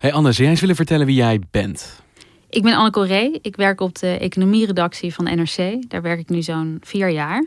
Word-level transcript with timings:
Hey 0.00 0.12
Anne, 0.12 0.28
zou 0.28 0.42
jij 0.42 0.50
eens 0.50 0.60
willen 0.60 0.76
vertellen 0.76 1.06
wie 1.06 1.14
jij 1.14 1.40
bent? 1.50 2.02
Ik 2.48 2.62
ben 2.62 2.74
Anne 2.74 2.90
Corré. 2.90 3.38
Ik 3.42 3.56
werk 3.56 3.80
op 3.80 3.98
de 3.98 4.18
economieredactie 4.18 5.14
van 5.14 5.24
NRC. 5.24 5.90
Daar 5.90 6.02
werk 6.02 6.18
ik 6.18 6.28
nu 6.28 6.42
zo'n 6.42 6.78
vier 6.80 7.08
jaar. 7.08 7.46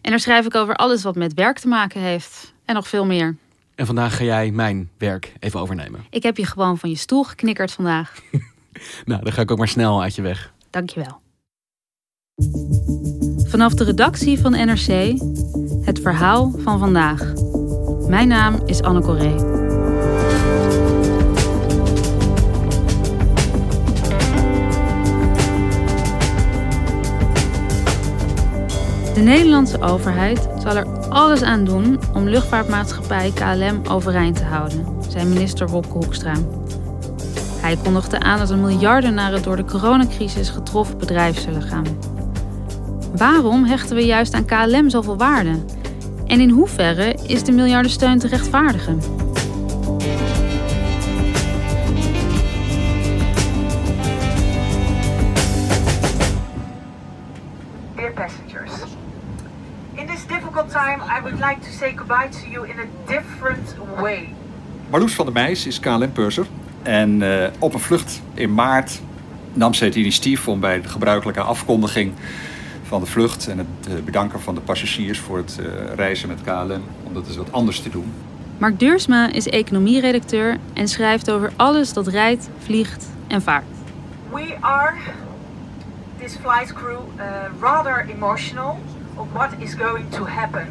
En 0.00 0.10
daar 0.10 0.20
schrijf 0.20 0.46
ik 0.46 0.54
over 0.54 0.74
alles 0.74 1.02
wat 1.02 1.14
met 1.14 1.34
werk 1.34 1.58
te 1.58 1.68
maken 1.68 2.00
heeft. 2.00 2.52
En 2.64 2.74
nog 2.74 2.88
veel 2.88 3.06
meer. 3.06 3.36
En 3.74 3.86
vandaag 3.86 4.16
ga 4.16 4.24
jij 4.24 4.50
mijn 4.50 4.90
werk 4.98 5.32
even 5.38 5.60
overnemen. 5.60 6.04
Ik 6.10 6.22
heb 6.22 6.36
je 6.36 6.46
gewoon 6.46 6.78
van 6.78 6.90
je 6.90 6.96
stoel 6.96 7.24
geknikkerd 7.24 7.72
vandaag. 7.72 8.14
Nou, 9.04 9.22
dan 9.22 9.32
ga 9.32 9.42
ik 9.42 9.50
ook 9.50 9.58
maar 9.58 9.68
snel 9.68 10.02
uit 10.02 10.14
je 10.14 10.22
weg. 10.22 10.52
Dankjewel. 10.70 11.20
Vanaf 13.48 13.74
de 13.74 13.84
redactie 13.84 14.38
van 14.38 14.52
NRC, 14.52 15.18
het 15.84 16.00
verhaal 16.00 16.54
van 16.58 16.78
vandaag. 16.78 17.32
Mijn 18.08 18.28
naam 18.28 18.60
is 18.66 18.82
Anne 18.82 19.00
Corré. 19.00 19.51
De 29.14 29.20
Nederlandse 29.20 29.80
overheid 29.80 30.48
zal 30.62 30.76
er 30.76 30.86
alles 31.08 31.42
aan 31.42 31.64
doen 31.64 32.00
om 32.14 32.28
luchtvaartmaatschappij 32.28 33.30
KLM 33.34 33.80
overeind 33.90 34.36
te 34.36 34.44
houden, 34.44 34.86
zei 35.08 35.24
minister 35.24 35.68
Wopke 35.68 35.92
Hoekstra. 35.92 36.34
Hij 37.60 37.76
kondigde 37.76 38.20
aan 38.20 38.38
dat 38.38 38.50
er 38.50 38.58
miljarden 38.58 39.14
naar 39.14 39.32
het 39.32 39.44
door 39.44 39.56
de 39.56 39.64
coronacrisis 39.64 40.50
getroffen 40.50 40.98
bedrijf 40.98 41.38
zullen 41.38 41.62
gaan. 41.62 41.84
Waarom 43.16 43.64
hechten 43.64 43.96
we 43.96 44.04
juist 44.04 44.34
aan 44.34 44.44
KLM 44.44 44.90
zoveel 44.90 45.16
waarde? 45.16 45.64
En 46.26 46.40
in 46.40 46.50
hoeverre 46.50 47.14
is 47.26 47.44
de 47.44 47.52
miljardensteun 47.52 48.18
te 48.18 48.28
rechtvaardigen? 48.28 49.21
Time, 60.72 61.02
I 61.02 61.20
would 61.22 61.38
like 61.38 61.60
to 61.60 61.70
say 61.70 61.92
goodbye 61.96 62.28
to 62.28 62.48
you 62.50 62.64
in 62.64 62.78
a 62.78 62.86
different 63.06 63.74
way. 64.00 64.34
Marloes 64.90 65.14
van 65.14 65.24
der 65.24 65.34
Meijs 65.34 65.66
is 65.66 65.80
KLM-purser. 65.80 66.46
En 66.82 67.22
eh, 67.22 67.50
op 67.58 67.74
een 67.74 67.80
vlucht 67.80 68.22
in 68.34 68.54
maart 68.54 69.00
nam 69.52 69.74
ze 69.74 69.84
het 69.84 69.94
initiatief 69.94 70.48
om 70.48 70.60
bij 70.60 70.80
de 70.80 70.88
gebruikelijke 70.88 71.40
afkondiging 71.40 72.12
van 72.82 73.00
de 73.00 73.06
vlucht 73.06 73.48
en 73.48 73.58
het 73.58 73.66
eh, 73.88 73.94
bedanken 74.04 74.40
van 74.40 74.54
de 74.54 74.60
passagiers 74.60 75.18
voor 75.18 75.36
het 75.36 75.58
eh, 75.58 75.94
reizen 75.94 76.28
met 76.28 76.42
KLM, 76.42 76.82
om 77.04 77.14
dat 77.14 77.26
eens 77.26 77.36
wat 77.36 77.52
anders 77.52 77.80
te 77.80 77.90
doen. 77.90 78.12
Mark 78.58 78.78
Duursma 78.78 79.32
is 79.32 79.48
economieredacteur 79.48 80.58
en 80.72 80.88
schrijft 80.88 81.30
over 81.30 81.52
alles 81.56 81.92
dat 81.92 82.06
rijdt, 82.06 82.48
vliegt 82.58 83.06
en 83.26 83.42
vaart. 83.42 83.64
We 84.30 84.56
are, 84.60 84.94
this 86.18 86.36
flight 86.36 86.72
crew, 86.72 87.00
uh, 87.16 87.24
rather 87.60 88.06
emotional 88.14 88.78
of 89.16 89.26
what 89.32 89.50
is 89.58 89.74
going 89.74 90.10
to 90.10 90.24
happen 90.24 90.66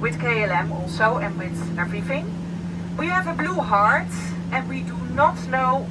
with 0.00 0.18
KLM 0.18 0.70
also 0.70 1.18
and 1.18 1.38
with 1.38 1.78
everything. 1.78 2.24
We 2.98 3.06
have 3.06 3.30
a 3.30 3.34
blue 3.34 3.60
heart 3.62 4.12
and 4.50 4.68
we 4.68 4.82
do 4.82 4.96
not 5.14 5.34
know 5.48 5.86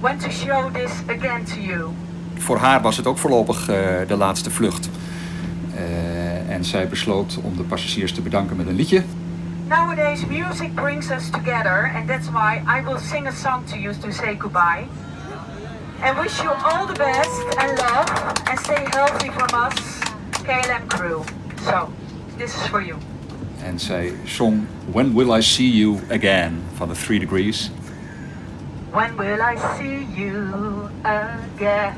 when 0.00 0.18
to 0.18 0.30
show 0.30 0.70
this 0.72 0.92
again 1.08 1.44
to 1.44 1.60
you. 1.60 1.90
Voor 2.38 2.58
haar 2.58 2.82
was 2.82 2.96
het 2.96 3.06
ook 3.06 3.18
voorlopig 3.18 3.68
eh, 3.68 3.76
de 4.06 4.16
laatste 4.16 4.50
vlucht. 4.50 4.90
Eh, 5.74 6.50
en 6.50 6.64
zij 6.64 6.88
besloot 6.88 7.38
om 7.42 7.56
de 7.56 7.62
passagiers 7.62 8.12
te 8.12 8.20
bedanken 8.20 8.56
met 8.56 8.66
een 8.66 8.74
liedje. 8.74 9.02
Nowadays, 9.68 10.26
music 10.26 10.74
brings 10.74 11.10
us 11.10 11.30
together, 11.30 11.92
and 11.94 12.06
that's 12.06 12.28
why 12.30 12.62
I 12.66 12.82
will 12.84 12.98
sing 12.98 13.26
a 13.26 13.30
song 13.30 13.64
to 13.64 13.76
you 13.76 13.94
to 14.00 14.10
say 14.10 14.36
goodbye. 14.38 14.86
And 16.02 16.18
wish 16.18 16.42
you 16.42 16.50
all 16.50 16.86
the 16.86 16.98
best 16.98 17.56
and 17.56 17.78
love, 17.78 18.32
and 18.50 18.58
stay 18.58 18.84
healthy 18.90 19.30
from 19.30 19.66
us, 19.66 20.01
KLM 20.42 20.88
crew. 20.88 21.24
So, 21.64 21.88
this 22.36 22.54
is 22.54 22.66
for 22.66 22.84
you. 22.84 22.98
En 23.64 23.78
zij 23.78 24.12
zong 24.24 24.66
When 24.92 25.14
Will 25.14 25.36
I 25.36 25.42
See 25.42 25.70
You 25.70 26.00
Again 26.10 26.62
van 26.74 26.88
de 26.88 26.94
Three 26.94 27.18
Degrees. 27.18 27.70
When 28.90 29.16
will 29.16 29.38
I 29.38 29.56
see 29.78 30.06
you 30.14 30.88
again? 31.02 31.94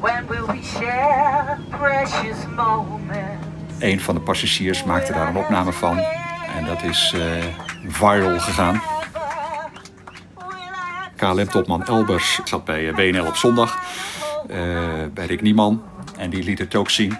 When 0.00 0.26
will 0.28 0.46
we 0.46 0.62
share 0.62 1.58
precious 1.68 2.46
moments? 2.56 3.46
Een 3.78 4.00
van 4.00 4.14
de 4.14 4.20
passagiers 4.20 4.84
maakte 4.84 5.12
daar 5.12 5.28
een 5.28 5.36
opname 5.36 5.72
van. 5.72 5.98
En 6.56 6.64
dat 6.64 6.82
is 6.82 7.14
eh, 7.16 7.44
viral 7.88 8.38
gegaan. 8.38 8.82
KLM-topman 11.16 11.84
Elbers 11.84 12.40
zat 12.44 12.64
bij 12.64 12.88
eh, 12.88 12.94
WNL 12.94 13.26
op 13.26 13.36
zondag. 13.36 13.78
Eh, 14.50 14.58
bij 15.14 15.26
Rick 15.26 15.42
Nieman. 15.42 15.82
En 16.18 16.30
die 16.30 16.42
liet 16.42 16.58
het 16.58 16.74
ook 16.74 16.90
zien. 16.90 17.18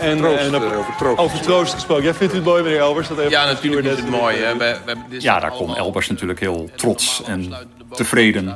En, 0.00 0.38
en 0.38 0.54
op- 0.56 1.16
over 1.16 1.40
troost 1.40 1.74
gesproken. 1.74 2.04
Jij 2.04 2.14
vindt 2.14 2.32
u 2.32 2.36
het 2.36 2.44
mooi, 2.44 2.62
meneer 2.62 2.78
Elbers? 2.78 3.08
Dat 3.08 3.18
even 3.18 3.30
Ja, 3.30 3.44
natuurlijk 3.44 3.86
is 3.86 3.96
het 3.96 4.08
mooi. 4.08 4.36
Hè. 4.36 4.52
We, 4.52 4.58
we 4.58 4.64
hebben 4.64 5.04
dit 5.08 5.22
Ja, 5.22 5.40
daar 5.40 5.50
kon 5.50 5.76
Elbers 5.76 6.08
natuurlijk 6.08 6.40
heel 6.40 6.70
trots 6.76 7.22
en 7.22 7.52
tevreden 7.90 8.54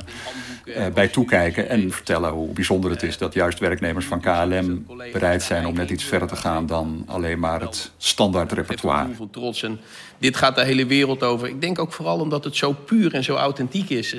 eh, 0.75 0.85
bij 0.93 1.07
toekijken. 1.07 1.69
En 1.69 1.91
vertellen 1.91 2.29
hoe 2.31 2.53
bijzonder 2.53 2.91
het 2.91 3.03
is 3.03 3.17
dat 3.17 3.33
juist 3.33 3.59
werknemers 3.59 4.05
van 4.05 4.19
KLM 4.21 4.85
bereid 5.11 5.43
zijn 5.43 5.65
om 5.65 5.75
net 5.75 5.89
iets 5.89 6.03
verder 6.03 6.27
te 6.27 6.35
gaan 6.35 6.65
dan 6.65 7.03
alleen 7.07 7.39
maar 7.39 7.61
het 7.61 7.91
standaard 7.97 8.51
repertoire. 8.51 9.07
van 9.15 9.29
trots. 9.29 9.63
En 9.63 9.79
dit 10.17 10.35
gaat 10.35 10.55
de 10.55 10.63
hele 10.63 10.85
wereld 10.85 11.23
over. 11.23 11.47
Ik 11.47 11.61
denk 11.61 11.79
ook 11.79 11.93
vooral 11.93 12.19
omdat 12.19 12.43
het 12.43 12.55
zo 12.55 12.71
puur 12.71 13.13
en 13.13 13.23
zo 13.23 13.35
authentiek 13.35 13.89
is. 13.89 14.15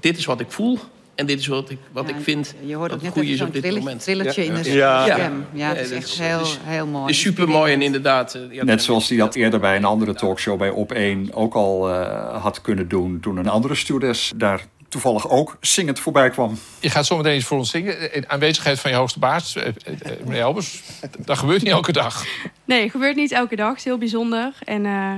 Dit 0.00 0.18
is 0.18 0.24
wat 0.24 0.40
ik 0.40 0.50
voel. 0.50 0.78
En 1.16 1.26
dit 1.26 1.38
is 1.38 1.46
wat 1.46 1.70
ik, 1.70 1.78
wat 1.92 2.08
ik 2.08 2.14
vind 2.20 2.54
Je 2.64 2.74
hoort 2.74 2.90
dat 2.90 2.98
ook 2.98 3.04
het 3.04 3.14
net 3.14 3.22
even 3.24 3.32
is 3.32 3.38
zo'n 3.38 3.46
op 3.46 3.52
dit 3.52 3.62
trilletje, 3.62 3.84
moment. 3.84 4.02
trilletje 4.04 4.44
in 4.44 4.54
de 4.54 4.72
Ja. 4.72 5.02
stem. 5.02 5.46
Ja, 5.52 5.68
het 5.68 5.78
is 5.80 5.88
dat 5.88 5.98
echt 5.98 6.08
is- 6.08 6.18
heel, 6.18 6.40
is- 6.40 6.58
heel 6.62 6.86
mooi. 6.86 7.10
Is 7.10 7.20
super 7.20 7.48
mooi 7.48 7.72
en 7.72 7.82
inderdaad. 7.82 8.34
eh, 8.34 8.40
ja, 8.50 8.64
Net 8.64 8.82
zoals 8.82 9.08
hij 9.08 9.18
dat 9.18 9.34
eerder 9.34 9.60
bij 9.60 9.76
een 9.76 9.84
andere 9.84 10.14
talkshow 10.14 10.58
bij 10.58 10.70
Op1 10.70 11.32
ook 11.34 11.54
al 11.54 11.90
eh, 11.90 12.42
had 12.42 12.60
kunnen 12.60 12.88
doen. 12.88 13.20
Toen 13.20 13.36
een 13.36 13.48
andere 13.48 13.74
stewardess 13.74 14.32
daar 14.36 14.66
toevallig 14.88 15.28
ook 15.28 15.56
zingend 15.60 16.00
voorbij 16.00 16.30
kwam. 16.30 16.58
Je 16.80 16.90
gaat 16.90 17.06
zometeen 17.06 17.32
eens 17.32 17.44
voor 17.44 17.58
ons 17.58 17.70
zingen. 17.70 18.14
In 18.14 18.28
aanwezigheid 18.30 18.80
van 18.80 18.90
je 18.90 18.96
hoogste 18.96 19.18
baas, 19.18 19.56
eh, 19.56 19.66
eh, 19.66 19.72
eh, 19.84 20.12
meneer 20.24 20.40
Elbers. 20.40 20.82
Dat 21.18 21.38
gebeurt 21.38 21.62
niet 21.62 21.72
elke 21.72 21.92
dag. 21.92 22.24
Nee, 22.64 22.82
het 22.82 22.90
gebeurt 22.90 23.16
niet 23.16 23.32
elke 23.32 23.56
dag. 23.56 23.68
Het 23.68 23.78
is 23.78 23.84
heel 23.84 23.98
bijzonder. 23.98 24.52
En 24.64 24.86
eh, 24.86 25.12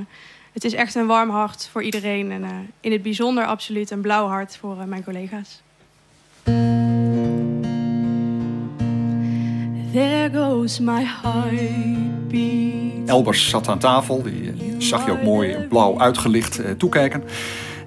het 0.53 0.65
is 0.65 0.75
echt 0.75 0.95
een 0.95 1.07
warm 1.07 1.31
hart 1.31 1.69
voor 1.73 1.83
iedereen. 1.83 2.31
En 2.33 2.45
eh, 2.45 2.51
in 2.81 2.93
het 2.93 3.03
bijzonder 3.03 3.45
absoluut 3.47 3.91
een 3.91 4.01
blauw 4.01 4.27
hart 4.27 4.57
voor 4.57 4.79
eh, 4.81 4.85
mijn 4.85 5.05
collega's. 5.05 5.63
There 9.93 10.31
goes 10.33 10.79
my 10.79 11.05
heartbeat. 11.23 13.09
Elbers 13.09 13.49
zat 13.49 13.69
aan 13.69 13.79
tafel, 13.79 14.23
die 14.23 14.51
eh, 14.51 14.75
zag 14.79 15.05
je 15.05 15.11
ook 15.11 15.23
mooi 15.23 15.57
blauw 15.57 16.01
uitgelicht 16.01 16.59
eh, 16.59 16.71
toekijken. 16.71 17.25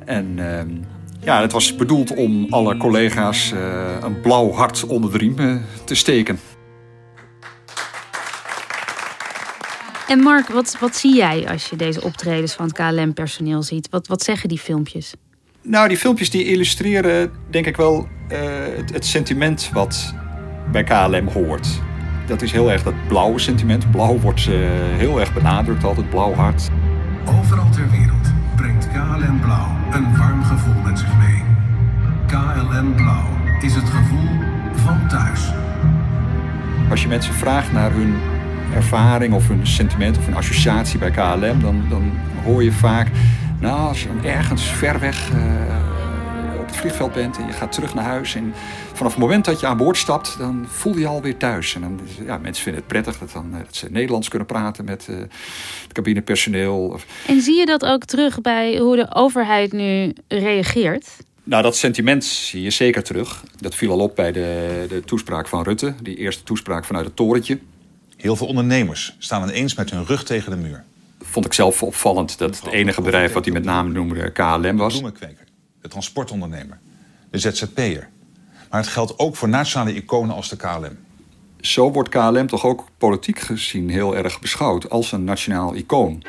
En 0.05 0.33
ehm, 0.37 0.69
ja, 1.19 1.41
het 1.41 1.51
was 1.51 1.75
bedoeld 1.75 2.15
om 2.15 2.47
alle 2.49 2.77
collega's 2.77 3.51
eh, 3.51 3.95
een 4.01 4.21
blauw 4.21 4.51
hart 4.51 4.85
onder 4.85 5.11
de 5.11 5.17
riem 5.17 5.61
te 5.83 5.95
steken. 5.95 6.39
En 10.07 10.19
Mark, 10.19 10.47
wat, 10.47 10.77
wat 10.79 10.95
zie 10.95 11.15
jij 11.15 11.47
als 11.49 11.69
je 11.69 11.75
deze 11.75 12.03
optredens 12.03 12.53
van 12.53 12.65
het 12.65 12.73
KLM-personeel 12.73 13.63
ziet? 13.63 13.89
Wat, 13.89 14.07
wat 14.07 14.23
zeggen 14.23 14.49
die 14.49 14.59
filmpjes? 14.59 15.13
Nou, 15.63 15.87
die 15.87 15.97
filmpjes 15.97 16.29
die 16.29 16.45
illustreren 16.45 17.31
denk 17.49 17.65
ik 17.65 17.77
wel 17.77 18.07
eh, 18.27 18.39
het, 18.75 18.93
het 18.93 19.05
sentiment 19.05 19.69
wat 19.73 20.13
bij 20.71 20.83
KLM 20.83 21.27
hoort. 21.27 21.81
Dat 22.27 22.41
is 22.41 22.51
heel 22.51 22.71
erg 22.71 22.83
dat 22.83 22.93
blauwe 23.07 23.39
sentiment. 23.39 23.91
Blauw 23.91 24.19
wordt 24.19 24.47
eh, 24.47 24.53
heel 24.97 25.19
erg 25.19 25.33
benadrukt, 25.33 25.83
altijd 25.83 26.09
blauw 26.09 26.33
hart. 26.33 26.69
Overal 27.25 27.69
ter 27.69 27.89
wereld 27.91 28.27
brengt 28.55 28.87
KLM 28.87 29.39
Blauw 29.39 29.77
een 29.91 30.17
warm 30.17 30.43
gevoel 30.43 30.81
met 30.83 30.99
zich 30.99 31.17
mee. 31.17 31.43
KLM 32.27 32.95
Blauw 32.95 33.27
is 33.61 33.75
het 33.75 33.89
gevoel 33.89 34.29
van 34.73 35.07
thuis. 35.07 35.51
Als 36.89 37.01
je 37.01 37.07
mensen 37.07 37.33
vraagt 37.33 37.71
naar 37.71 37.91
hun 37.91 38.13
ervaring 38.73 39.33
of 39.33 39.47
hun 39.47 39.67
sentiment 39.67 40.17
of 40.17 40.25
hun 40.25 40.35
associatie 40.35 40.99
bij 40.99 41.11
KLM, 41.11 41.61
dan, 41.61 41.83
dan 41.89 42.11
hoor 42.43 42.63
je 42.63 42.71
vaak, 42.71 43.07
nou, 43.61 43.87
als 43.87 44.01
je 44.01 44.07
dan 44.07 44.23
ergens 44.23 44.63
ver 44.63 44.99
weg 44.99 45.31
eh, 45.31 46.59
op 46.59 46.67
het 46.67 46.75
vliegveld 46.75 47.13
bent 47.13 47.37
en 47.37 47.45
je 47.45 47.53
gaat 47.53 47.71
terug 47.71 47.93
naar 47.93 48.03
huis 48.03 48.35
en 48.35 48.53
vanaf 48.93 49.11
het 49.11 49.21
moment 49.21 49.45
dat 49.45 49.59
je 49.59 49.67
aan 49.67 49.77
boord 49.77 49.97
stapt, 49.97 50.35
dan 50.37 50.65
voel 50.67 50.93
je 50.93 50.99
je 50.99 51.07
alweer 51.07 51.37
thuis. 51.37 51.75
En 51.75 51.81
dan, 51.81 51.99
ja, 52.25 52.37
mensen 52.37 52.63
vinden 52.63 52.81
het 52.81 52.91
prettig 52.91 53.17
dat, 53.17 53.31
dan, 53.31 53.53
eh, 53.53 53.59
dat 53.65 53.75
ze 53.75 53.87
Nederlands 53.91 54.27
kunnen 54.27 54.47
praten 54.47 54.85
met 54.85 55.07
eh, 55.09 55.15
het 55.81 55.93
cabinepersoneel. 55.93 56.99
En 57.27 57.41
zie 57.41 57.55
je 57.55 57.65
dat 57.65 57.85
ook 57.85 58.05
terug 58.05 58.41
bij 58.41 58.77
hoe 58.77 58.95
de 58.95 59.15
overheid 59.15 59.71
nu 59.71 60.13
reageert? 60.27 61.07
Nou, 61.43 61.63
dat 61.63 61.75
sentiment 61.75 62.23
zie 62.23 62.61
je 62.61 62.69
zeker 62.69 63.03
terug. 63.03 63.43
Dat 63.57 63.75
viel 63.75 63.91
al 63.91 63.99
op 63.99 64.15
bij 64.15 64.31
de, 64.31 64.85
de 64.89 65.01
toespraak 65.01 65.47
van 65.47 65.63
Rutte, 65.63 65.93
die 66.01 66.15
eerste 66.15 66.43
toespraak 66.43 66.85
vanuit 66.85 67.05
het 67.05 67.15
torentje. 67.15 67.59
Heel 68.17 68.35
veel 68.35 68.47
ondernemers 68.47 69.15
staan 69.19 69.49
ineens 69.49 69.75
met 69.75 69.91
hun 69.91 70.05
rug 70.05 70.23
tegen 70.23 70.51
de 70.51 70.57
muur. 70.57 70.83
Vond 71.31 71.45
ik 71.45 71.53
zelf 71.53 71.83
opvallend 71.83 72.37
dat 72.37 72.59
het 72.59 72.71
enige 72.71 73.01
bedrijf 73.01 73.33
wat 73.33 73.45
hij 73.45 73.53
met 73.53 73.63
name 73.63 73.89
noemde 73.89 74.31
KLM 74.31 74.77
was. 74.77 74.93
bloemenkweker, 74.93 75.47
de 75.81 75.87
transportondernemer, 75.87 76.79
de 77.29 77.37
ZZP'er. 77.37 78.09
Maar 78.69 78.79
het 78.79 78.89
geldt 78.89 79.19
ook 79.19 79.35
voor 79.35 79.49
nationale 79.49 79.93
iconen 79.93 80.35
als 80.35 80.49
de 80.49 80.55
KLM. 80.55 80.97
Zo 81.59 81.91
wordt 81.91 82.09
KLM 82.09 82.47
toch 82.47 82.65
ook 82.65 82.85
politiek 82.97 83.39
gezien 83.39 83.89
heel 83.89 84.15
erg 84.15 84.39
beschouwd 84.39 84.89
als 84.89 85.11
een 85.11 85.23
nationaal 85.23 85.75
icoon. 85.75 86.23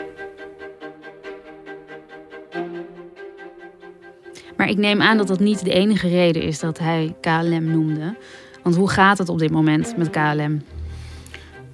Maar 4.56 4.68
ik 4.68 4.76
neem 4.76 5.02
aan 5.02 5.16
dat 5.16 5.28
dat 5.28 5.40
niet 5.40 5.64
de 5.64 5.72
enige 5.72 6.08
reden 6.08 6.42
is 6.42 6.58
dat 6.58 6.78
hij 6.78 7.14
KLM 7.20 7.64
noemde. 7.64 8.16
Want 8.62 8.76
hoe 8.76 8.90
gaat 8.90 9.18
het 9.18 9.28
op 9.28 9.38
dit 9.38 9.50
moment 9.50 9.96
met 9.96 10.10
KLM? 10.10 10.62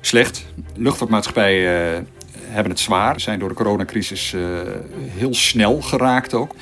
Slecht. 0.00 0.46
Luchtvaartmaatschappijen 0.74 1.96
eh, 1.96 2.02
hebben 2.48 2.72
het 2.72 2.80
zwaar. 2.80 3.20
Zijn 3.20 3.38
door 3.38 3.48
de 3.48 3.54
coronacrisis 3.54 4.32
eh, 4.32 4.40
heel 5.18 5.34
snel 5.34 5.80
geraakt 5.80 6.34
ook. 6.34 6.54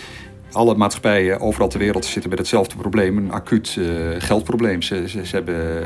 Alle 0.56 0.74
maatschappijen 0.74 1.40
overal 1.40 1.68
ter 1.68 1.78
wereld 1.78 2.04
zitten 2.04 2.30
met 2.30 2.38
hetzelfde 2.38 2.76
probleem. 2.76 3.16
Een 3.16 3.32
acuut 3.32 3.76
eh, 3.78 3.86
geldprobleem. 4.18 4.82
Ze, 4.82 5.08
ze, 5.08 5.22
hebben 5.30 5.84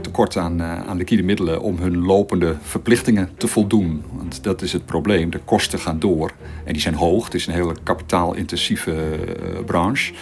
tekort 0.00 0.36
aan, 0.36 0.60
eh, 0.60 0.86
aan 0.86 0.96
liquide 0.96 1.22
middelen 1.22 1.60
om 1.60 1.78
hun 1.78 1.98
lopende 1.98 2.56
verplichtingen 2.62 3.30
te 3.36 3.48
voldoen. 3.48 4.04
Want 4.12 4.42
dat 4.42 4.62
is 4.62 4.72
het 4.72 4.86
probleem. 4.86 5.30
De 5.30 5.38
kosten 5.38 5.78
gaan 5.78 5.98
door. 5.98 6.32
En 6.64 6.72
die 6.72 6.82
zijn 6.82 6.94
hoog. 6.94 7.24
Het 7.24 7.34
is 7.34 7.46
een 7.46 7.52
hele 7.52 7.74
kapitaalintensieve 7.82 8.92
eh, 8.92 9.64
branche. 9.64 10.12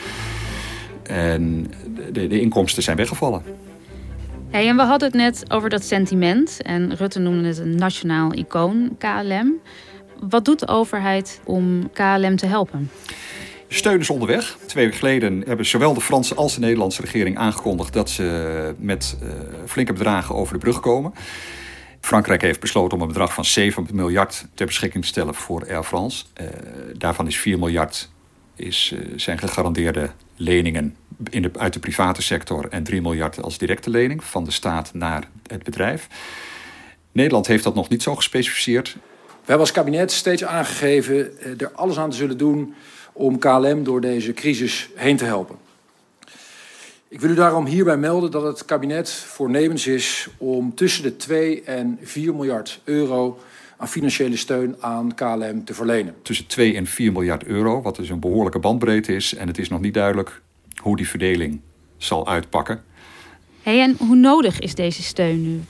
En 1.03 1.73
de, 2.13 2.27
de 2.27 2.41
inkomsten 2.41 2.83
zijn 2.83 2.97
weggevallen. 2.97 3.43
En 4.55 4.77
we 4.77 4.83
hadden 4.83 5.09
het 5.09 5.17
net 5.17 5.51
over 5.51 5.69
dat 5.69 5.85
sentiment. 5.85 6.63
En 6.63 6.97
Rutte 6.97 7.19
noemde 7.19 7.49
het 7.49 7.59
een 7.59 7.77
nationaal 7.77 8.33
icoon, 8.35 8.97
KLM. 8.99 9.61
Wat 10.21 10.45
doet 10.45 10.59
de 10.59 10.69
overheid 10.69 11.41
om 11.45 11.91
KLM 11.93 12.37
te 12.37 12.47
helpen? 12.47 12.91
Steun 13.69 14.01
is 14.01 14.11
onderweg. 14.11 14.59
Twee 14.67 14.85
weken 14.85 14.99
geleden 14.99 15.43
hebben 15.47 15.67
zowel 15.67 15.95
de 15.95 16.01
Franse 16.01 16.35
als 16.35 16.55
de 16.55 16.61
Nederlandse 16.61 17.01
regering 17.01 17.39
aangekondigd 17.39 17.93
dat 17.93 18.11
ze 18.11 18.75
met 18.79 19.19
uh, 19.23 19.29
flinke 19.67 19.93
bedragen 19.93 20.35
over 20.35 20.53
de 20.53 20.61
brug 20.61 20.81
komen. 20.81 21.13
Frankrijk 22.01 22.43
heeft 22.43 22.61
besloten 22.61 22.97
om 22.97 23.03
een 23.03 23.09
bedrag 23.09 23.35
van 23.35 23.45
7 23.45 23.87
miljard 23.93 24.47
ter 24.55 24.67
beschikking 24.67 25.03
te 25.03 25.09
stellen 25.09 25.35
voor 25.35 25.67
Air 25.69 25.85
France. 25.85 26.25
Uh, 26.41 26.47
daarvan 26.97 27.27
is 27.27 27.39
4 27.39 27.59
miljard 27.59 28.09
is, 28.57 28.95
uh, 28.95 29.13
zijn 29.17 29.39
gegarandeerde 29.39 30.11
leningen 30.37 30.97
in 31.31 31.43
de, 31.43 31.51
uit 31.59 31.73
de 31.73 31.79
private 31.79 32.23
sector 32.23 32.69
en 32.69 32.83
3 32.83 33.03
miljard 33.03 33.43
als 33.43 33.59
directe 33.59 33.91
lening 33.91 34.25
van 34.25 34.45
de 34.45 34.51
staat 34.51 34.95
naar 34.95 35.29
het 35.47 35.63
bedrijf. 35.63 36.09
Nederland 37.13 37.47
heeft 37.47 37.65
dat 37.65 37.75
nog 37.75 37.89
niet 37.89 38.03
zo 38.03 38.15
gespecificeerd. 38.15 38.97
We 39.25 39.51
hebben 39.51 39.67
als 39.67 39.73
kabinet 39.73 40.13
steeds 40.13 40.45
aangegeven 40.45 41.31
er 41.59 41.73
alles 41.73 41.99
aan 41.99 42.11
te 42.11 42.17
zullen 42.17 42.39
doen 42.39 42.75
om 43.13 43.39
KLM 43.39 43.85
door 43.85 44.01
deze 44.01 44.33
crisis 44.33 44.89
heen 44.95 45.17
te 45.17 45.25
helpen. 45.25 45.57
Ik 47.09 47.21
wil 47.21 47.31
u 47.31 47.35
daarom 47.35 47.67
hierbij 47.67 47.97
melden 47.97 48.31
dat 48.31 48.43
het 48.43 48.65
kabinet 48.65 49.11
voornemens 49.11 49.87
is 49.87 50.29
om 50.37 50.75
tussen 50.75 51.03
de 51.03 51.17
2 51.17 51.63
en 51.63 51.99
4 52.03 52.35
miljard 52.35 52.81
euro 52.85 53.39
aan 53.77 53.89
financiële 53.89 54.37
steun 54.37 54.77
aan 54.81 55.15
KLM 55.15 55.65
te 55.65 55.75
verlenen. 55.75 56.15
Tussen 56.23 56.47
2 56.47 56.75
en 56.75 56.87
4 56.87 57.13
miljard 57.13 57.45
euro, 57.45 57.83
wat 57.83 57.97
dus 57.97 58.09
een 58.09 58.21
behoorlijke 58.21 58.59
bandbreedte 58.59 59.15
is. 59.15 59.35
En 59.35 59.47
het 59.47 59.59
is 59.59 59.69
nog 59.69 59.81
niet 59.81 59.95
duidelijk 59.95 60.43
hoe 60.85 60.97
die 60.97 61.09
verdeling 61.09 61.61
zal 61.97 62.29
uitpakken. 62.29 62.83
Hey, 63.63 63.81
en 63.81 63.97
hoe 63.99 64.17
nodig 64.17 64.59
is 64.59 64.75
deze 64.75 65.03
steun 65.03 65.43
nu? 65.43 65.61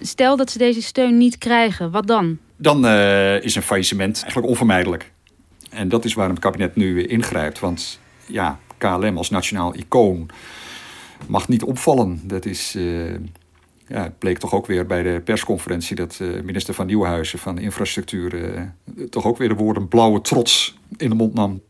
Stel 0.00 0.36
dat 0.36 0.50
ze 0.50 0.58
deze 0.58 0.82
steun 0.82 1.16
niet 1.18 1.38
krijgen, 1.38 1.90
wat 1.90 2.06
dan? 2.06 2.38
Dan 2.56 2.84
uh, 2.84 3.42
is 3.42 3.54
een 3.54 3.62
faillissement 3.62 4.22
eigenlijk 4.22 4.48
onvermijdelijk. 4.48 5.12
En 5.70 5.88
dat 5.88 6.04
is 6.04 6.14
waarom 6.14 6.34
het 6.34 6.44
kabinet 6.44 6.76
nu 6.76 7.06
ingrijpt. 7.06 7.58
Want 7.60 8.00
ja, 8.26 8.58
KLM 8.78 9.16
als 9.16 9.30
nationaal 9.30 9.74
icoon 9.74 10.28
mag 11.26 11.48
niet 11.48 11.62
opvallen. 11.62 12.20
Dat 12.22 12.44
is, 12.44 12.74
uh, 12.76 13.10
ja, 13.86 14.02
het 14.02 14.18
bleek 14.18 14.38
toch 14.38 14.54
ook 14.54 14.66
weer 14.66 14.86
bij 14.86 15.02
de 15.02 15.20
persconferentie 15.24 15.96
dat 15.96 16.18
uh, 16.22 16.42
minister 16.42 16.74
van 16.74 16.86
Nieuwhuizen 16.86 17.38
van 17.38 17.58
Infrastructuur 17.58 18.72
toch 19.10 19.26
ook 19.26 19.38
weer 19.38 19.48
de 19.48 19.54
woorden 19.54 19.88
blauwe 19.88 20.20
trots 20.20 20.78
in 20.96 21.08
de 21.08 21.14
mond 21.14 21.34
nam. 21.34 21.62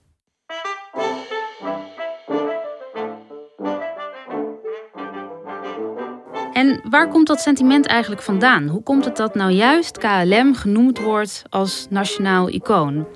En 6.65 6.81
waar 6.91 7.09
komt 7.09 7.27
dat 7.27 7.41
sentiment 7.41 7.87
eigenlijk 7.87 8.23
vandaan? 8.23 8.69
Hoe 8.69 8.83
komt 8.83 9.05
het 9.05 9.17
dat 9.17 9.35
nou 9.35 9.51
juist 9.51 9.99
KLM 9.99 10.55
genoemd 10.55 10.99
wordt 10.99 11.43
als 11.51 11.87
nationaal 11.91 12.49
icoon? 12.49 13.07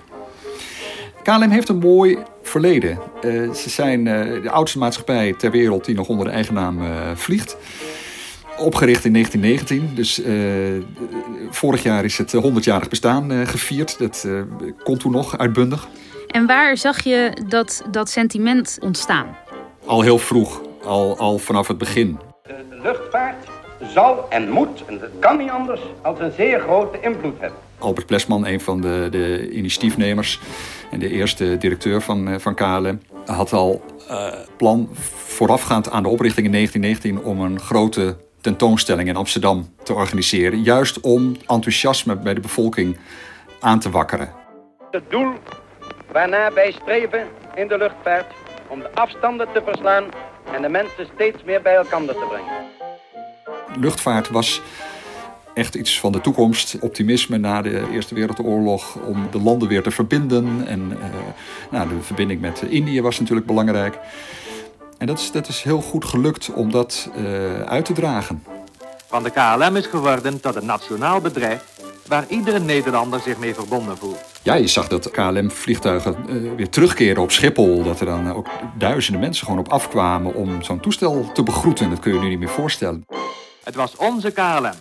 KLM 1.23 1.51
heeft 1.51 1.69
een 1.69 1.79
mooi 1.79 2.19
verleden. 2.43 2.99
Uh, 3.25 3.53
ze 3.53 3.71
zijn 3.71 4.07
uh, 4.07 4.43
de 4.43 4.51
oudste 4.51 4.79
maatschappij 4.79 5.35
ter 5.39 5.51
wereld 5.51 5.85
die 5.85 5.95
nog 5.95 6.09
onder 6.09 6.27
de 6.27 6.33
eigen 6.33 6.55
naam 6.55 6.83
uh, 6.83 6.91
vliegt. 7.15 7.57
Opgericht 8.59 9.05
in 9.05 9.13
1919, 9.13 9.95
dus 9.95 10.21
vorig 11.51 11.83
jaar 11.83 12.05
is 12.05 12.19
het 12.19 12.37
100-jarig 12.37 12.89
bestaan 12.89 13.47
gevierd. 13.47 13.99
Dat 13.99 14.27
kon 14.83 14.99
toen 14.99 15.13
nog 15.13 15.39
uitbundig. 15.39 15.89
En 16.27 16.47
waar 16.47 16.77
zag 16.77 17.01
je 17.01 17.33
dat, 17.49 17.83
dat 17.91 18.11
sentiment 18.11 18.79
ontstaan? 18.81 19.37
Al 19.85 20.03
heel 20.03 20.19
vroeg, 20.19 20.61
al, 20.85 21.19
al 21.19 21.39
vanaf 21.39 21.69
het 21.69 21.79
begin. 21.79 22.19
Luchtvaart 22.83 23.47
zal 23.95 24.27
en 24.29 24.51
moet, 24.51 24.85
en 24.87 24.99
dat 24.99 25.11
kan 25.19 25.39
niet 25.39 25.51
anders, 25.51 25.81
als 26.03 26.19
een 26.19 26.33
zeer 26.33 26.61
grote 26.61 27.01
invloed 27.01 27.41
hebben. 27.41 27.59
Albert 27.79 28.07
Plesman, 28.07 28.47
een 28.47 28.61
van 28.61 28.81
de, 28.81 29.09
de 29.11 29.51
initiatiefnemers 29.51 30.41
en 30.91 30.99
de 30.99 31.09
eerste 31.09 31.57
directeur 31.59 32.03
van, 32.03 32.41
van 32.41 32.55
KLM, 32.55 33.01
had 33.27 33.53
al 33.53 33.85
uh, 34.11 34.27
plan 34.57 34.89
voorafgaand 34.95 35.91
aan 35.91 36.03
de 36.03 36.09
oprichting 36.09 36.47
in 36.47 36.53
1919 36.53 37.33
om 37.33 37.41
een 37.41 37.61
grote 37.61 38.17
tentoonstelling 38.41 39.09
in 39.09 39.17
Amsterdam 39.17 39.75
te 39.83 39.95
organiseren. 39.95 40.63
Juist 40.63 41.01
om 41.01 41.37
enthousiasme 41.47 42.17
bij 42.17 42.35
de 42.35 42.41
bevolking 42.41 42.97
aan 43.61 43.81
te 43.81 43.91
wakkeren. 43.91 44.33
Het 44.91 45.03
doel 45.09 45.33
waarna 46.13 46.53
wij 46.53 46.73
streven 46.73 47.27
in 47.55 47.69
de 47.69 47.79
luchtvaart 47.79 48.27
om 48.69 48.81
de 48.81 48.95
afstanden 48.95 49.49
te 49.53 49.63
verslaan 49.65 50.05
en 50.55 50.63
de 50.63 50.69
mensen 50.69 51.07
steeds 51.15 51.45
meer 51.45 51.63
bij 51.63 51.75
elkaar 51.75 52.05
te 52.05 52.27
brengen. 52.29 52.67
Luchtvaart 53.81 54.29
was 54.29 54.61
echt 55.55 55.75
iets 55.75 56.01
van 56.01 56.13
de 56.13 56.21
toekomst. 56.21 56.77
Optimisme 56.81 57.39
na 57.39 57.63
de 57.63 57.89
Eerste 57.93 58.15
Wereldoorlog 58.15 58.95
om 58.95 59.29
de 59.31 59.41
landen 59.41 59.69
weer 59.69 59.83
te 59.83 59.91
verbinden. 59.91 60.67
En 60.67 60.91
uh, 60.91 61.05
nou, 61.71 61.89
de 61.89 62.03
verbinding 62.03 62.41
met 62.41 62.63
Indië 62.63 63.03
was 63.03 63.19
natuurlijk 63.19 63.47
belangrijk. 63.47 63.99
En 64.99 65.07
dat 65.07 65.19
is, 65.19 65.31
dat 65.31 65.49
is 65.49 65.63
heel 65.63 65.81
goed 65.81 66.05
gelukt 66.05 66.53
om 66.53 66.71
dat 66.71 67.11
uh, 67.17 67.61
uit 67.61 67.85
te 67.85 67.93
dragen. 67.93 68.43
Van 69.07 69.23
de 69.23 69.31
KLM 69.31 69.77
is 69.77 69.87
geworden 69.87 70.41
tot 70.41 70.55
een 70.55 70.67
nationaal 70.67 71.21
bedrijf 71.21 71.65
waar 72.07 72.25
iedere 72.29 72.59
Nederlander 72.59 73.21
zich 73.21 73.39
mee 73.39 73.55
verbonden 73.55 73.97
voelt. 73.97 74.28
Ja, 74.43 74.55
je 74.55 74.67
zag 74.67 74.89
dat 74.89 75.11
KLM-vliegtuigen 75.11 76.17
uh, 76.29 76.55
weer 76.57 76.69
terugkeren 76.69 77.23
op 77.23 77.31
Schiphol. 77.31 77.83
Dat 77.83 78.01
er 78.01 78.07
dan 78.07 78.33
ook 78.33 78.49
duizenden 78.79 79.21
mensen 79.21 79.47
gewoon 79.47 79.61
op 79.61 79.69
afkwamen 79.69 80.35
om 80.35 80.63
zo'n 80.63 80.81
toestel 80.81 81.31
te 81.33 81.43
begroeten. 81.43 81.91
Dat 81.91 81.99
kun 81.99 82.15
je 82.15 82.21
nu 82.21 82.29
niet 82.29 82.39
meer 82.39 82.49
voorstellen. 82.49 83.07
Het 83.65 83.75
was 83.75 83.97
onze 83.97 84.31
KLM. 84.31 84.73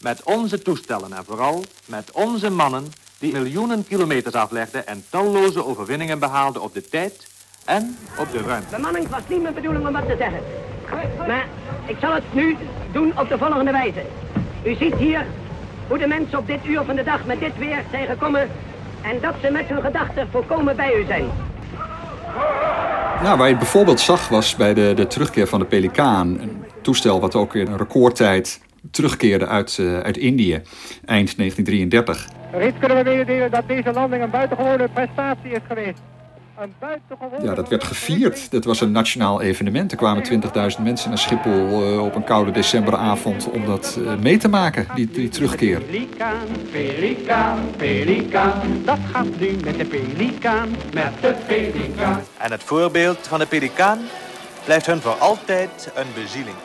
Met 0.00 0.22
onze 0.22 0.62
toestellen 0.62 1.12
en 1.12 1.24
vooral 1.24 1.64
met 1.84 2.10
onze 2.12 2.50
mannen 2.50 2.92
die 3.18 3.32
miljoenen 3.32 3.86
kilometers 3.86 4.34
aflegden 4.34 4.86
en 4.86 5.04
talloze 5.10 5.64
overwinningen 5.64 6.18
behaalden 6.18 6.62
op 6.62 6.74
de 6.74 6.88
tijd 6.88 7.26
en 7.64 7.96
op 8.18 8.32
de 8.32 8.42
ruimte. 8.42 8.76
Bemanning 8.76 9.08
was 9.08 9.22
niet 9.28 9.42
mijn 9.42 9.54
bedoeling 9.54 9.86
om 9.86 9.92
wat 9.92 10.06
te 10.08 10.16
zeggen. 10.18 10.40
Maar 11.26 11.46
ik 11.86 11.96
zal 12.00 12.14
het 12.14 12.34
nu 12.34 12.56
doen 12.92 13.18
op 13.18 13.28
de 13.28 13.38
volgende 13.38 13.70
wijze. 13.70 14.02
U 14.64 14.74
ziet 14.74 14.94
hier 14.94 15.26
hoe 15.88 15.98
de 15.98 16.06
mensen 16.06 16.38
op 16.38 16.46
dit 16.46 16.66
uur 16.66 16.84
van 16.84 16.96
de 16.96 17.04
dag 17.04 17.24
met 17.24 17.40
dit 17.40 17.58
weer 17.58 17.84
zijn 17.90 18.06
gekomen... 18.06 18.50
en 19.02 19.20
dat 19.20 19.34
ze 19.42 19.50
met 19.50 19.66
hun 19.66 19.82
gedachten 19.82 20.28
volkomen 20.30 20.76
bij 20.76 21.00
u 21.00 21.04
zijn. 21.06 21.24
Ja, 23.22 23.36
waar 23.36 23.46
je 23.46 23.52
het 23.52 23.58
bijvoorbeeld 23.58 24.00
zag 24.00 24.28
was 24.28 24.56
bij 24.56 24.74
de, 24.74 24.92
de 24.96 25.06
terugkeer 25.06 25.46
van 25.46 25.58
de 25.58 25.66
Pelikaan. 25.66 26.40
Een 26.40 26.64
toestel 26.82 27.20
wat 27.20 27.34
ook 27.34 27.54
in 27.54 27.66
een 27.66 27.76
recordtijd 27.76 28.60
terugkeerde 28.90 29.46
uit, 29.46 29.78
uh, 29.80 29.98
uit 29.98 30.16
Indië, 30.16 30.62
eind 31.04 31.36
1933. 31.36 32.28
Reeds 32.52 32.78
kunnen 32.78 32.96
we 32.96 33.10
mededelen 33.10 33.50
dat 33.50 33.68
deze 33.68 33.92
landing 33.92 34.22
een 34.22 34.30
buitengewone 34.30 34.88
prestatie 34.88 35.50
is 35.50 35.60
geweest. 35.68 36.00
Ja, 37.42 37.54
dat 37.54 37.68
werd 37.68 37.84
gevierd. 37.84 38.50
Dat 38.50 38.64
was 38.64 38.80
een 38.80 38.92
nationaal 38.92 39.40
evenement. 39.40 39.90
Er 39.90 39.96
kwamen 39.96 40.24
20.000 40.76 40.82
mensen 40.82 41.08
naar 41.08 41.18
Schiphol 41.18 41.92
uh, 41.92 42.04
op 42.04 42.14
een 42.14 42.24
koude 42.24 42.50
decemberavond 42.50 43.50
om 43.50 43.66
dat 43.66 43.96
uh, 43.98 44.14
mee 44.14 44.36
te 44.36 44.48
maken, 44.48 44.86
die, 44.94 45.10
die 45.10 45.28
terugkeer. 45.28 45.80
Pelikaan, 45.80 46.46
pelikaan, 46.70 47.58
pelikaan. 47.76 48.82
Dat 48.84 48.98
gaat 49.12 49.38
nu 49.38 49.56
met 49.64 49.78
de 49.78 49.84
pelikaan, 49.84 50.68
met 50.92 51.12
de 51.20 51.34
pelikaan. 51.46 52.22
En 52.38 52.50
het 52.50 52.62
voorbeeld 52.62 53.18
van 53.18 53.38
de 53.38 53.46
pelikaan 53.46 53.98
blijft 54.64 54.86
hun 54.86 55.00
voor 55.00 55.16
altijd 55.18 55.92
een 55.94 56.06
bezieling. 56.14 56.56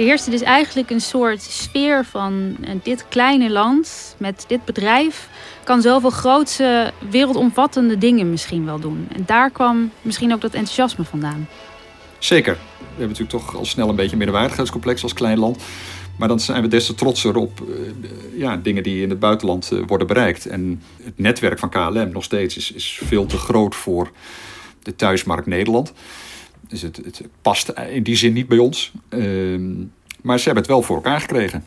Er 0.00 0.06
heerste 0.06 0.30
dus 0.30 0.42
eigenlijk 0.42 0.90
een 0.90 1.00
soort 1.00 1.42
sfeer 1.42 2.04
van 2.04 2.56
uh, 2.60 2.70
dit 2.82 3.04
kleine 3.08 3.50
land 3.50 4.14
met 4.18 4.44
dit 4.48 4.64
bedrijf 4.64 5.28
kan 5.64 5.82
zoveel 5.82 6.10
grootse, 6.10 6.92
wereldomvattende 7.10 7.98
dingen 7.98 8.30
misschien 8.30 8.64
wel 8.64 8.80
doen. 8.80 9.08
En 9.12 9.22
daar 9.26 9.50
kwam 9.50 9.90
misschien 10.02 10.32
ook 10.32 10.40
dat 10.40 10.54
enthousiasme 10.54 11.04
vandaan. 11.04 11.48
Zeker. 12.18 12.52
We 12.78 12.86
hebben 12.86 13.08
natuurlijk 13.08 13.44
toch 13.44 13.56
al 13.56 13.64
snel 13.64 13.88
een 13.88 13.96
beetje 13.96 14.12
een 14.12 14.18
middenwaardigheidscomplex 14.18 15.02
als 15.02 15.12
klein 15.12 15.38
land. 15.38 15.62
Maar 16.18 16.28
dan 16.28 16.40
zijn 16.40 16.62
we 16.62 16.68
des 16.68 16.86
te 16.86 16.94
trotser 16.94 17.36
op 17.36 17.60
uh, 17.68 17.76
ja, 18.36 18.56
dingen 18.56 18.82
die 18.82 19.02
in 19.02 19.10
het 19.10 19.18
buitenland 19.18 19.70
uh, 19.72 19.82
worden 19.86 20.06
bereikt. 20.06 20.46
En 20.46 20.82
het 21.02 21.18
netwerk 21.18 21.58
van 21.58 21.70
KLM 21.70 22.10
nog 22.12 22.24
steeds 22.24 22.56
is, 22.56 22.72
is 22.72 23.00
veel 23.04 23.26
te 23.26 23.36
groot 23.36 23.74
voor 23.74 24.10
de 24.82 24.96
thuismarkt 24.96 25.46
Nederland. 25.46 25.92
Dus 26.70 26.82
het, 26.82 26.96
het 26.96 27.22
past 27.42 27.68
in 27.68 28.02
die 28.02 28.16
zin 28.16 28.32
niet 28.32 28.48
bij 28.48 28.58
ons. 28.58 28.92
Uh, 29.08 29.76
maar 30.22 30.38
ze 30.38 30.44
hebben 30.44 30.62
het 30.62 30.72
wel 30.72 30.82
voor 30.82 30.96
elkaar 30.96 31.20
gekregen. 31.20 31.64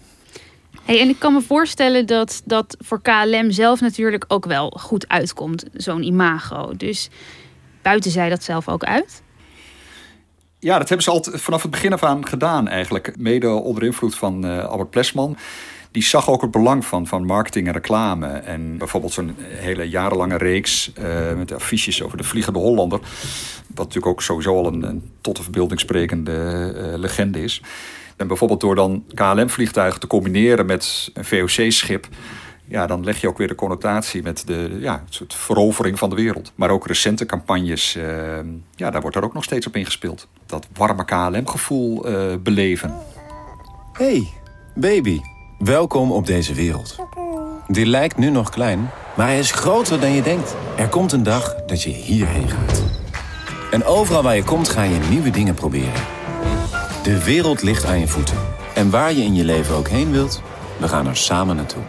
Hey, 0.83 0.99
en 0.99 1.09
ik 1.09 1.19
kan 1.19 1.33
me 1.33 1.41
voorstellen 1.41 2.05
dat 2.05 2.41
dat 2.45 2.77
voor 2.79 3.01
KLM 3.01 3.51
zelf 3.51 3.81
natuurlijk 3.81 4.25
ook 4.27 4.45
wel 4.45 4.69
goed 4.79 5.07
uitkomt, 5.07 5.65
zo'n 5.73 6.03
imago. 6.03 6.73
Dus 6.77 7.09
buiten 7.81 8.11
zij 8.11 8.29
dat 8.29 8.43
zelf 8.43 8.69
ook 8.69 8.83
uit? 8.83 9.21
Ja, 10.59 10.77
dat 10.77 10.87
hebben 10.87 11.05
ze 11.05 11.11
al 11.11 11.25
vanaf 11.39 11.61
het 11.61 11.71
begin 11.71 11.93
af 11.93 12.03
aan 12.03 12.27
gedaan 12.27 12.67
eigenlijk. 12.67 13.17
Mede 13.17 13.49
onder 13.49 13.83
invloed 13.83 14.15
van 14.15 14.45
uh, 14.45 14.65
Albert 14.65 14.89
Plesman. 14.89 15.37
Die 15.93 16.03
zag 16.03 16.29
ook 16.29 16.41
het 16.41 16.51
belang 16.51 16.85
van, 16.85 17.07
van 17.07 17.25
marketing 17.25 17.67
en 17.67 17.73
reclame. 17.73 18.27
En 18.27 18.77
bijvoorbeeld 18.77 19.13
zo'n 19.13 19.35
hele 19.39 19.89
jarenlange 19.89 20.37
reeks 20.37 20.91
uh, 20.99 21.33
met 21.37 21.51
affiches 21.51 22.03
over 22.03 22.17
de 22.17 22.23
Vliegende 22.23 22.59
Hollander. 22.59 22.99
Wat 23.67 23.85
natuurlijk 23.85 24.05
ook 24.05 24.21
sowieso 24.21 24.55
al 24.55 24.65
een, 24.65 25.11
tot 25.21 25.35
de 25.35 25.43
verbeelding 25.43 25.79
sprekende 25.79 26.31
uh, 26.75 26.99
legende 26.99 27.43
is. 27.43 27.61
En 28.17 28.27
bijvoorbeeld 28.27 28.61
door 28.61 28.75
dan 28.75 29.03
KLM-vliegtuigen 29.13 29.99
te 29.99 30.07
combineren 30.07 30.65
met 30.65 31.11
een 31.13 31.25
VOC-schip... 31.25 32.07
Ja, 32.67 32.87
dan 32.87 33.03
leg 33.03 33.21
je 33.21 33.27
ook 33.27 33.37
weer 33.37 33.47
de 33.47 33.55
connotatie 33.55 34.23
met 34.23 34.47
de 34.47 34.77
ja, 34.79 35.03
soort 35.09 35.33
verovering 35.33 35.99
van 35.99 36.09
de 36.09 36.15
wereld. 36.15 36.51
Maar 36.55 36.69
ook 36.69 36.87
recente 36.87 37.25
campagnes, 37.25 37.95
uh, 37.95 38.03
ja, 38.75 38.91
daar 38.91 39.01
wordt 39.01 39.15
er 39.15 39.23
ook 39.23 39.33
nog 39.33 39.43
steeds 39.43 39.67
op 39.67 39.75
ingespeeld. 39.75 40.27
Dat 40.45 40.67
warme 40.73 41.05
KLM-gevoel 41.05 42.05
beleven. 42.43 42.93
Hey, 43.93 44.27
baby. 44.75 45.32
Welkom 45.63 46.11
op 46.11 46.25
deze 46.25 46.53
wereld. 46.53 46.95
Die 47.67 47.85
lijkt 47.85 48.17
nu 48.17 48.29
nog 48.29 48.49
klein, 48.49 48.89
maar 49.15 49.27
hij 49.27 49.39
is 49.39 49.51
groter 49.51 49.99
dan 49.99 50.11
je 50.11 50.21
denkt. 50.21 50.55
Er 50.77 50.87
komt 50.87 51.11
een 51.11 51.23
dag 51.23 51.55
dat 51.55 51.83
je 51.83 51.89
hierheen 51.89 52.49
gaat. 52.49 52.83
En 53.71 53.83
overal 53.83 54.23
waar 54.23 54.35
je 54.35 54.43
komt 54.43 54.69
ga 54.69 54.83
je 54.83 54.99
nieuwe 55.09 55.29
dingen 55.29 55.53
proberen. 55.53 56.03
De 57.03 57.23
wereld 57.23 57.61
ligt 57.61 57.85
aan 57.85 57.99
je 57.99 58.07
voeten. 58.07 58.37
En 58.75 58.89
waar 58.89 59.13
je 59.13 59.23
in 59.23 59.35
je 59.35 59.43
leven 59.43 59.75
ook 59.75 59.87
heen 59.87 60.11
wilt, 60.11 60.41
we 60.79 60.87
gaan 60.87 61.07
er 61.07 61.17
samen 61.17 61.55
naartoe. 61.55 61.83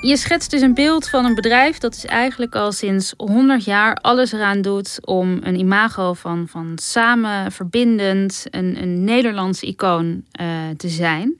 Je 0.00 0.16
schetst 0.16 0.50
dus 0.50 0.60
een 0.60 0.74
beeld 0.74 1.08
van 1.08 1.24
een 1.24 1.34
bedrijf 1.34 1.78
dat 1.78 1.94
is 1.94 2.04
eigenlijk 2.04 2.54
al 2.54 2.72
sinds 2.72 3.14
100 3.16 3.64
jaar 3.64 3.94
alles 3.94 4.32
eraan 4.32 4.62
doet 4.62 4.98
om 5.04 5.38
een 5.42 5.58
imago 5.58 6.12
van, 6.12 6.48
van 6.48 6.72
samen 6.74 7.52
verbindend, 7.52 8.44
een, 8.50 8.82
een 8.82 9.04
Nederlands 9.04 9.62
icoon 9.62 10.24
uh, 10.40 10.46
te 10.76 10.88
zijn. 10.88 11.36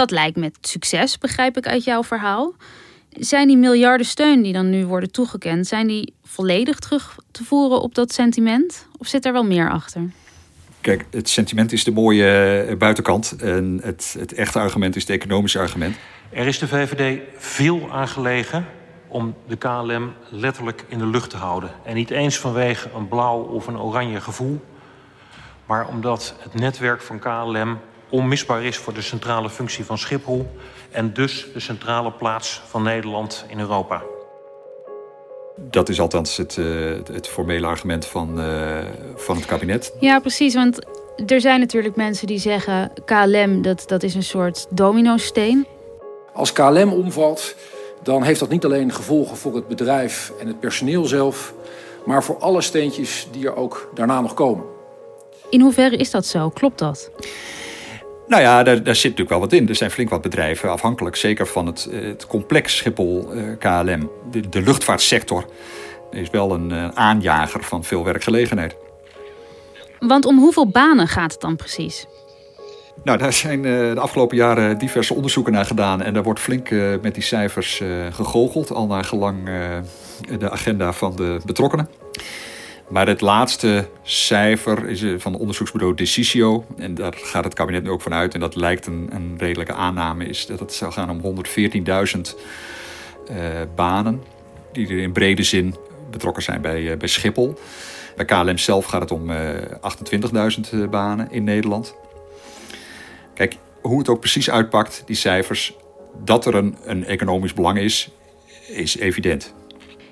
Dat 0.00 0.10
lijkt 0.10 0.36
met 0.36 0.58
succes, 0.60 1.18
begrijp 1.18 1.56
ik 1.56 1.66
uit 1.66 1.84
jouw 1.84 2.04
verhaal. 2.04 2.54
Zijn 3.10 3.46
die 3.46 3.56
miljarden 3.56 4.06
steun 4.06 4.42
die 4.42 4.52
dan 4.52 4.70
nu 4.70 4.86
worden 4.86 5.10
toegekend, 5.10 5.66
zijn 5.66 5.86
die 5.86 6.12
volledig 6.24 6.78
terug 6.78 7.16
te 7.30 7.44
voeren 7.44 7.80
op 7.80 7.94
dat 7.94 8.12
sentiment? 8.12 8.86
Of 8.98 9.06
zit 9.06 9.24
er 9.24 9.32
wel 9.32 9.44
meer 9.44 9.70
achter? 9.70 10.10
Kijk, 10.80 11.04
het 11.10 11.28
sentiment 11.28 11.72
is 11.72 11.84
de 11.84 11.90
mooie 11.90 12.76
buitenkant. 12.78 13.36
En 13.40 13.80
het, 13.82 14.16
het 14.18 14.32
echte 14.32 14.58
argument 14.58 14.96
is 14.96 15.02
het 15.02 15.10
economische 15.10 15.58
argument. 15.58 15.96
Er 16.30 16.46
is 16.46 16.58
de 16.58 16.68
VVD 16.68 17.20
veel 17.36 17.90
aangelegen 17.90 18.66
om 19.08 19.34
de 19.48 19.56
KLM 19.56 20.12
letterlijk 20.30 20.84
in 20.88 20.98
de 20.98 21.06
lucht 21.06 21.30
te 21.30 21.36
houden. 21.36 21.70
En 21.84 21.94
niet 21.94 22.10
eens 22.10 22.38
vanwege 22.38 22.90
een 22.94 23.08
blauw 23.08 23.42
of 23.42 23.66
een 23.66 23.78
oranje 23.78 24.20
gevoel, 24.20 24.60
maar 25.66 25.88
omdat 25.88 26.34
het 26.38 26.54
netwerk 26.54 27.00
van 27.02 27.18
KLM 27.18 27.78
onmisbaar 28.10 28.64
is 28.64 28.76
voor 28.76 28.94
de 28.94 29.02
centrale 29.02 29.50
functie 29.50 29.84
van 29.84 29.98
Schiphol 29.98 30.50
en 30.90 31.12
dus 31.12 31.46
de 31.52 31.60
centrale 31.60 32.12
plaats 32.12 32.62
van 32.66 32.82
Nederland 32.82 33.44
in 33.48 33.60
Europa. 33.60 34.02
Dat 35.56 35.88
is 35.88 36.00
althans 36.00 36.36
het, 36.36 36.56
uh, 36.56 36.96
het 37.12 37.28
formele 37.28 37.66
argument 37.66 38.06
van, 38.06 38.40
uh, 38.40 38.78
van 39.16 39.36
het 39.36 39.44
kabinet. 39.44 39.92
Ja, 40.00 40.20
precies. 40.20 40.54
Want 40.54 40.86
er 41.26 41.40
zijn 41.40 41.60
natuurlijk 41.60 41.96
mensen 41.96 42.26
die 42.26 42.38
zeggen... 42.38 42.92
KLM, 43.04 43.62
dat, 43.62 43.84
dat 43.86 44.02
is 44.02 44.14
een 44.14 44.22
soort 44.22 44.66
domino-steen. 44.70 45.66
Als 46.32 46.52
KLM 46.52 46.92
omvalt, 46.92 47.54
dan 48.02 48.22
heeft 48.22 48.40
dat 48.40 48.48
niet 48.48 48.64
alleen 48.64 48.92
gevolgen 48.92 49.36
voor 49.36 49.54
het 49.54 49.68
bedrijf 49.68 50.32
en 50.40 50.46
het 50.46 50.60
personeel 50.60 51.04
zelf... 51.04 51.54
maar 52.04 52.24
voor 52.24 52.38
alle 52.38 52.60
steentjes 52.60 53.28
die 53.32 53.46
er 53.46 53.56
ook 53.56 53.90
daarna 53.94 54.20
nog 54.20 54.34
komen. 54.34 54.64
In 55.50 55.60
hoeverre 55.60 55.96
is 55.96 56.10
dat 56.10 56.26
zo? 56.26 56.48
Klopt 56.48 56.78
dat? 56.78 57.10
Nou 58.30 58.42
ja, 58.42 58.62
daar, 58.62 58.82
daar, 58.82 58.94
zit 58.94 59.02
natuurlijk 59.02 59.30
wel 59.30 59.40
wat 59.40 59.52
in. 59.52 59.68
Er 59.68 59.74
zijn 59.74 59.90
flink 59.90 60.10
wat 60.10 60.22
bedrijven 60.22 60.70
afhankelijk, 60.70 61.16
zeker 61.16 61.46
van 61.46 61.66
het, 61.66 61.88
het 61.90 62.26
complex 62.26 62.76
Schiphol 62.76 63.30
uh, 63.34 63.42
KLM. 63.58 64.10
De, 64.30 64.48
de, 64.48 64.62
luchtvaartsector 64.62 65.44
is 66.10 66.30
wel 66.30 66.52
een 66.52 66.70
uh, 66.70 66.88
aanjager 66.88 67.62
van 67.62 67.84
veel 67.84 68.04
werkgelegenheid. 68.04 68.76
Want 69.98 70.24
om 70.24 70.38
hoeveel 70.38 70.68
banen 70.68 71.08
gaat 71.08 71.32
het 71.32 71.40
dan 71.40 71.56
precies? 71.56 72.06
Nou, 73.04 73.18
daar 73.18 73.32
zijn 73.32 73.62
de 73.62 73.94
afgelopen 73.98 74.36
jaren 74.36 74.78
diverse 74.78 75.14
onderzoeken 75.14 75.52
naar 75.52 75.66
gedaan. 75.66 76.02
En 76.02 76.14
daar 76.14 76.22
wordt 76.22 76.40
flink 76.40 76.70
met 77.02 77.14
die 77.14 77.22
cijfers 77.22 77.82
gegoocheld, 78.10 78.72
al 78.72 78.86
naar 78.86 79.04
gelang 79.04 79.44
de 80.38 80.50
agenda 80.50 80.92
van 80.92 81.16
de 81.16 81.40
betrokkenen. 81.44 81.88
Maar 82.90 83.06
het 83.06 83.20
laatste 83.20 83.88
cijfer 84.02 84.88
is 84.88 85.00
van 85.22 85.32
het 85.32 85.40
onderzoeksbureau 85.40 85.94
Decisio. 85.94 86.64
En 86.76 86.94
daar 86.94 87.14
gaat 87.16 87.44
het 87.44 87.54
kabinet 87.54 87.82
nu 87.82 87.90
ook 87.90 88.00
van 88.00 88.14
uit. 88.14 88.34
En 88.34 88.40
dat 88.40 88.56
lijkt 88.56 88.86
een, 88.86 89.08
een 89.12 89.34
redelijke 89.38 89.72
aanname. 89.72 90.24
Is 90.24 90.46
dat 90.46 90.60
het 90.60 90.72
zou 90.72 90.92
gaan 90.92 91.10
om 91.10 91.44
114.000 91.46 92.20
uh, 93.30 93.36
banen. 93.74 94.22
Die 94.72 94.88
er 94.88 94.98
in 94.98 95.12
brede 95.12 95.42
zin 95.42 95.74
betrokken 96.10 96.42
zijn 96.42 96.60
bij, 96.60 96.82
uh, 96.82 96.96
bij 96.96 97.08
Schiphol. 97.08 97.58
Bij 98.16 98.24
KLM 98.24 98.58
zelf 98.58 98.84
gaat 98.84 99.00
het 99.00 99.10
om 99.10 99.30
uh, 99.30 99.50
28.000 100.72 100.88
banen 100.90 101.30
in 101.30 101.44
Nederland. 101.44 101.94
Kijk, 103.34 103.56
hoe 103.80 103.98
het 103.98 104.08
ook 104.08 104.20
precies 104.20 104.50
uitpakt, 104.50 105.02
die 105.06 105.16
cijfers. 105.16 105.74
Dat 106.24 106.46
er 106.46 106.54
een, 106.54 106.76
een 106.84 107.04
economisch 107.04 107.54
belang 107.54 107.78
is, 107.78 108.10
is 108.68 108.96
evident. 108.98 109.54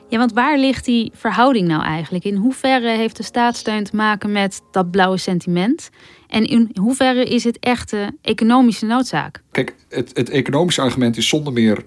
Ja, 0.09 0.19
want 0.19 0.33
waar 0.33 0.59
ligt 0.59 0.85
die 0.85 1.13
verhouding 1.15 1.69
nou 1.69 1.83
eigenlijk? 1.83 2.25
In 2.25 2.35
hoeverre 2.35 2.89
heeft 2.89 3.17
de 3.17 3.23
staatssteun 3.23 3.85
te 3.85 3.97
maken 3.97 4.33
met 4.33 4.63
dat 4.71 4.91
blauwe 4.91 5.17
sentiment? 5.17 5.91
En 6.29 6.45
in 6.45 6.71
hoeverre 6.81 7.25
is 7.25 7.45
het 7.45 7.59
echte 7.59 8.17
economische 8.23 8.87
noodzaak? 8.87 9.43
Kijk, 9.51 9.75
het, 9.89 10.11
het 10.17 10.31
economische 10.31 10.81
argument 10.81 11.17
is 11.17 11.29
zonder 11.29 11.53
meer 11.53 11.85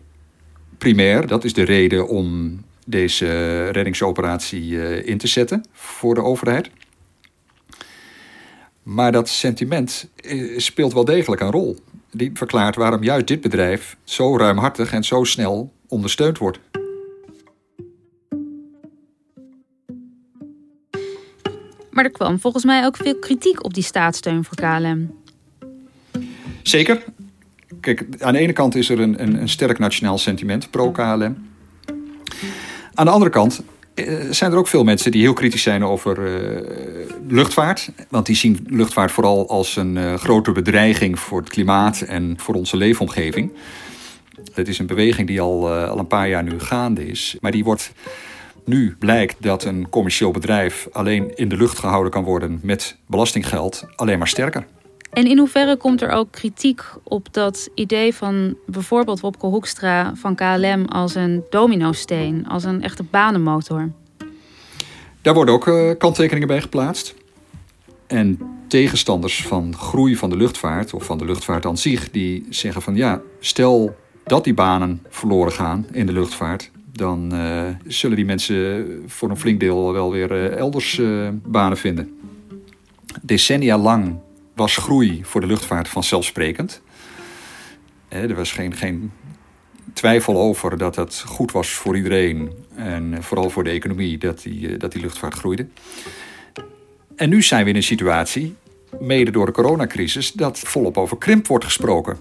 primair. 0.78 1.28
Dat 1.28 1.44
is 1.44 1.54
de 1.54 1.64
reden 1.64 2.08
om 2.08 2.58
deze 2.86 3.68
reddingsoperatie 3.70 5.04
in 5.04 5.18
te 5.18 5.28
zetten 5.28 5.66
voor 5.72 6.16
de 6.16 6.24
overheid. 6.24 6.70
Maar 8.84 9.12
dat 9.12 9.30
sentiment 9.30 10.10
speelt 10.58 10.94
wel 10.94 11.06
degelijk 11.06 11.42
een 11.42 11.52
rol. 11.52 11.78
Die 12.12 12.32
verklaart 12.34 12.76
waarom 12.76 13.04
juist 13.04 13.28
dit 13.28 13.42
bedrijf 13.42 13.98
zo 14.04 14.38
ruimhartig 14.38 14.94
en 14.94 15.04
zo 15.04 15.24
snel 15.24 15.72
ondersteund 15.88 16.38
wordt. 16.38 16.60
Er 22.04 22.12
kwam 22.12 22.40
volgens 22.40 22.64
mij 22.64 22.86
ook 22.86 22.96
veel 22.96 23.16
kritiek 23.16 23.64
op 23.66 23.74
die 23.74 23.84
staatssteun 23.84 24.44
voor 24.44 24.56
KLM. 24.56 25.12
Zeker. 26.64 27.04
Kijk, 27.80 28.06
aan 28.20 28.34
de 28.34 28.40
ene 28.40 28.54
kant 28.54 28.76
is 28.76 28.90
er 28.90 29.00
een, 29.00 29.22
een, 29.22 29.42
een 29.42 29.50
sterk 29.50 29.80
nationaal 29.80 30.18
sentiment 30.18 30.70
pro-KLM. 30.72 31.50
Aan 32.94 33.06
de 33.06 33.12
andere 33.12 33.32
kant 33.32 33.62
eh, 33.94 34.16
zijn 34.30 34.52
er 34.52 34.58
ook 34.58 34.68
veel 34.68 34.84
mensen 34.84 35.12
die 35.12 35.22
heel 35.22 35.34
kritisch 35.34 35.62
zijn 35.62 35.84
over 35.84 36.18
uh, 36.20 36.62
luchtvaart. 37.28 37.92
Want 38.10 38.26
die 38.26 38.36
zien 38.36 38.66
luchtvaart 38.68 39.12
vooral 39.12 39.50
als 39.50 39.76
een 39.76 39.96
uh, 39.96 40.14
grote 40.14 40.52
bedreiging 40.52 41.20
voor 41.20 41.40
het 41.40 41.50
klimaat 41.50 42.02
en 42.02 42.34
voor 42.38 42.56
onze 42.56 42.78
leefomgeving. 42.78 43.52
Het 44.54 44.68
is 44.68 44.80
een 44.80 44.88
beweging 44.88 45.28
die 45.28 45.42
al, 45.42 45.70
al 45.70 46.00
een 46.00 46.08
paar 46.08 46.30
jaar 46.30 46.44
nu 46.44 46.60
gaande 46.60 47.08
is. 47.08 47.38
Maar 47.40 47.52
die 47.52 47.64
wordt 47.64 47.92
nu 48.66 48.96
blijkt 49.00 49.36
dat 49.40 49.64
een 49.64 49.90
commercieel 49.90 50.32
bedrijf 50.32 50.88
alleen 50.92 51.36
in 51.36 51.50
de 51.50 51.58
lucht 51.58 51.80
gehouden 51.80 52.12
kan 52.12 52.24
worden 52.24 52.60
met 52.64 52.98
belastinggeld 53.06 53.86
alleen 53.96 54.18
maar 54.18 54.28
sterker. 54.28 54.66
En 55.12 55.28
in 55.28 55.38
hoeverre 55.38 55.78
komt 55.78 56.02
er 56.02 56.10
ook 56.10 56.32
kritiek 56.32 56.84
op 57.04 57.34
dat 57.34 57.70
idee 57.76 58.14
van 58.16 58.56
bijvoorbeeld 58.66 59.20
Wopke 59.20 59.46
Hoekstra 59.46 60.12
van 60.16 60.36
KLM 60.36 60.86
als 60.86 61.16
een 61.16 61.44
dominosteen, 61.50 62.48
als 62.48 62.64
een 62.64 62.84
echte 62.84 63.04
banenmotor? 63.04 63.92
Daar 65.22 65.34
worden 65.34 65.54
ook 65.54 65.68
uh, 65.68 65.92
kanttekeningen 65.98 66.48
bij 66.48 66.62
geplaatst. 66.62 67.14
En 68.08 68.40
tegenstanders 68.68 69.46
van 69.48 69.76
groei 69.76 70.16
van 70.16 70.30
de 70.30 70.38
luchtvaart, 70.38 70.94
of 70.94 71.04
van 71.04 71.18
de 71.18 71.26
luchtvaart 71.26 71.66
aan 71.66 71.78
zich, 71.78 72.12
die 72.12 72.46
zeggen 72.50 72.82
van 72.82 72.96
ja, 72.96 73.22
stel 73.40 73.96
dat 74.24 74.44
die 74.44 74.54
banen 74.54 75.02
verloren 75.10 75.52
gaan 75.52 75.86
in 75.92 76.06
de 76.06 76.14
luchtvaart, 76.14 76.72
dan 76.92 77.34
uh, 77.34 77.68
zullen 77.88 78.16
die 78.16 78.26
mensen 78.26 78.86
voor 79.08 79.30
een 79.30 79.38
flink 79.38 79.60
deel 79.60 79.94
wel 79.94 80.12
weer 80.12 80.32
uh, 80.32 80.56
elders 80.56 80.98
uh, 80.98 81.30
banen 81.34 81.78
vinden. 81.78 82.20
Decennia 83.22 83.78
lang 83.78 84.16
was 84.56 84.78
groei 84.78 85.20
voor 85.24 85.42
de 85.42 85.48
luchtvaart 85.48 85.88
vanzelfsprekend. 85.88 86.82
Er 88.08 88.36
was 88.36 88.52
geen, 88.52 88.76
geen 88.76 89.12
twijfel 89.94 90.38
over 90.38 90.78
dat 90.78 90.96
het 90.96 91.24
goed 91.28 91.52
was 91.52 91.70
voor 91.70 91.96
iedereen 91.96 92.52
en 92.76 93.24
vooral 93.24 93.50
voor 93.50 93.64
de 93.64 93.70
economie 93.70 94.18
dat 94.18 94.42
die, 94.42 94.78
dat 94.78 94.92
die 94.92 95.02
luchtvaart 95.02 95.34
groeide. 95.34 95.68
En 97.16 97.30
nu 97.30 97.42
zijn 97.42 97.64
we 97.64 97.70
in 97.70 97.76
een 97.76 97.84
situatie, 97.84 98.56
mede 99.00 99.32
door 99.32 99.46
de 99.46 99.52
coronacrisis, 99.52 100.32
dat 100.32 100.60
volop 100.60 100.98
over 100.98 101.18
krimp 101.18 101.48
wordt 101.48 101.66
gesproken. 101.66 102.18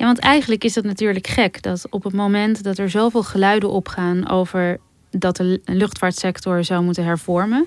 Ja, 0.00 0.06
want 0.06 0.18
eigenlijk 0.18 0.64
is 0.64 0.74
het 0.74 0.84
natuurlijk 0.84 1.26
gek 1.26 1.62
dat 1.62 1.86
op 1.90 2.04
het 2.04 2.12
moment 2.12 2.62
dat 2.62 2.78
er 2.78 2.90
zoveel 2.90 3.22
geluiden 3.22 3.70
opgaan 3.70 4.28
over 4.28 4.78
dat 5.10 5.36
de 5.36 5.60
luchtvaartsector 5.64 6.64
zou 6.64 6.82
moeten 6.82 7.04
hervormen, 7.04 7.66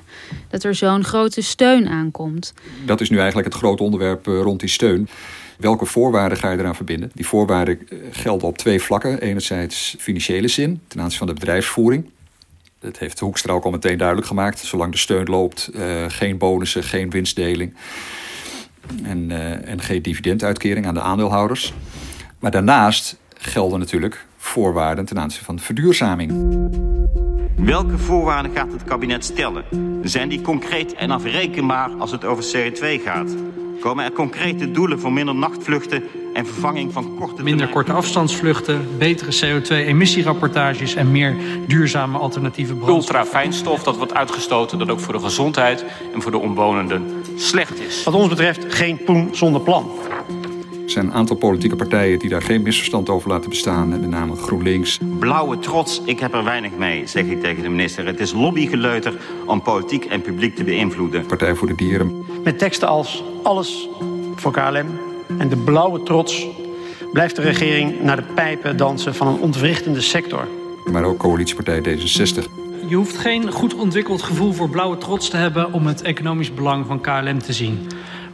dat 0.49 0.63
er 0.63 0.75
zo'n 0.75 1.03
grote 1.03 1.41
steun 1.41 1.87
aankomt. 1.87 2.53
Dat 2.85 3.01
is 3.01 3.09
nu 3.09 3.17
eigenlijk 3.17 3.47
het 3.47 3.57
grote 3.57 3.83
onderwerp 3.83 4.27
eh, 4.27 4.41
rond 4.41 4.59
die 4.59 4.69
steun. 4.69 5.09
Welke 5.57 5.85
voorwaarden 5.85 6.37
ga 6.37 6.51
je 6.51 6.57
eraan 6.57 6.75
verbinden? 6.75 7.11
Die 7.13 7.27
voorwaarden 7.27 7.79
eh, 7.89 7.97
gelden 8.11 8.47
op 8.47 8.57
twee 8.57 8.81
vlakken. 8.81 9.19
Enerzijds 9.19 9.95
financiële 9.99 10.47
zin 10.47 10.81
ten 10.87 11.01
aanzien 11.01 11.17
van 11.17 11.27
de 11.27 11.33
bedrijfsvoering. 11.33 12.09
Dat 12.79 12.97
heeft 12.97 13.19
Hoekstra 13.19 13.53
ook 13.53 13.63
al 13.63 13.71
meteen 13.71 13.97
duidelijk 13.97 14.27
gemaakt. 14.27 14.59
Zolang 14.59 14.91
de 14.91 14.97
steun 14.97 15.25
loopt, 15.25 15.69
uh, 15.75 16.05
geen 16.07 16.37
bonussen, 16.37 16.83
geen 16.83 17.09
winstdeling. 17.09 17.73
En, 19.03 19.31
en 19.65 19.81
geen 19.81 20.01
dividenduitkering 20.01 20.87
aan 20.87 20.93
de 20.93 21.01
aandeelhouders. 21.01 21.73
Maar 22.43 22.51
daarnaast 22.51 23.17
gelden 23.37 23.79
natuurlijk 23.79 24.25
voorwaarden 24.37 25.05
ten 25.05 25.19
aanzien 25.19 25.43
van 25.43 25.59
verduurzaming. 25.59 26.31
Welke 27.55 27.97
voorwaarden 27.97 28.51
gaat 28.55 28.71
het 28.71 28.83
kabinet 28.83 29.25
stellen? 29.25 29.63
Zijn 30.03 30.29
die 30.29 30.41
concreet 30.41 30.93
en 30.93 31.11
afrekenbaar 31.11 31.89
als 31.89 32.11
het 32.11 32.25
over 32.25 32.43
CO2 32.43 33.03
gaat? 33.03 33.35
Komen 33.79 34.05
er 34.05 34.11
concrete 34.11 34.71
doelen 34.71 34.99
voor 34.99 35.13
minder 35.13 35.35
nachtvluchten 35.35 36.03
en 36.33 36.45
vervanging 36.45 36.93
van 36.93 37.15
korte... 37.19 37.43
Minder 37.43 37.69
korte 37.69 37.91
afstandsvluchten, 37.91 38.97
betere 38.97 39.61
CO2-emissierapportages 39.61 40.95
en 40.95 41.11
meer 41.11 41.35
duurzame 41.67 42.17
alternatieve 42.17 42.73
brandstof. 42.73 42.97
Ultrafijnstof 42.97 43.83
dat 43.83 43.97
wordt 43.97 44.13
uitgestoten 44.13 44.79
dat 44.79 44.89
ook 44.89 44.99
voor 44.99 45.13
de 45.13 45.19
gezondheid 45.19 45.85
en 46.13 46.21
voor 46.21 46.31
de 46.31 46.39
omwonenden 46.39 47.23
slecht 47.35 47.79
is. 47.79 48.03
Wat 48.03 48.13
ons 48.13 48.27
betreft 48.27 48.73
geen 48.73 49.03
poen 49.03 49.29
zonder 49.31 49.61
plan. 49.61 49.91
Er 50.83 50.89
zijn 50.89 51.05
een 51.05 51.13
aantal 51.13 51.35
politieke 51.35 51.75
partijen 51.75 52.19
die 52.19 52.29
daar 52.29 52.41
geen 52.41 52.61
misverstand 52.61 53.09
over 53.09 53.29
laten 53.29 53.49
bestaan. 53.49 53.89
Met 53.89 54.09
name 54.09 54.35
GroenLinks. 54.35 54.99
Blauwe 55.19 55.59
trots, 55.59 56.01
ik 56.05 56.19
heb 56.19 56.33
er 56.33 56.43
weinig 56.43 56.71
mee, 56.77 57.07
zeg 57.07 57.25
ik 57.25 57.41
tegen 57.41 57.63
de 57.63 57.69
minister. 57.69 58.05
Het 58.05 58.19
is 58.19 58.33
lobbygeleuter 58.33 59.13
om 59.45 59.61
politiek 59.61 60.05
en 60.05 60.21
publiek 60.21 60.55
te 60.55 60.63
beïnvloeden. 60.63 61.25
Partij 61.25 61.55
voor 61.55 61.67
de 61.67 61.75
Dieren. 61.75 62.25
Met 62.43 62.59
teksten 62.59 62.87
als 62.87 63.23
alles 63.43 63.89
voor 64.35 64.51
KLM 64.51 64.99
en 65.37 65.49
de 65.49 65.57
blauwe 65.57 66.03
trots... 66.03 66.47
blijft 67.13 67.35
de 67.35 67.41
regering 67.41 68.01
naar 68.01 68.15
de 68.15 68.33
pijpen 68.35 68.77
dansen 68.77 69.15
van 69.15 69.27
een 69.27 69.39
ontwrichtende 69.39 70.01
sector. 70.01 70.47
Maar 70.91 71.03
ook 71.03 71.17
coalitiepartij 71.17 71.81
D66. 71.81 72.61
Je 72.87 72.95
hoeft 72.95 73.17
geen 73.17 73.51
goed 73.51 73.73
ontwikkeld 73.73 74.21
gevoel 74.21 74.53
voor 74.53 74.69
blauwe 74.69 74.97
trots 74.97 75.29
te 75.29 75.37
hebben... 75.37 75.73
om 75.73 75.87
het 75.87 76.01
economisch 76.01 76.53
belang 76.53 76.85
van 76.85 77.01
KLM 77.01 77.39
te 77.39 77.53
zien. 77.53 77.87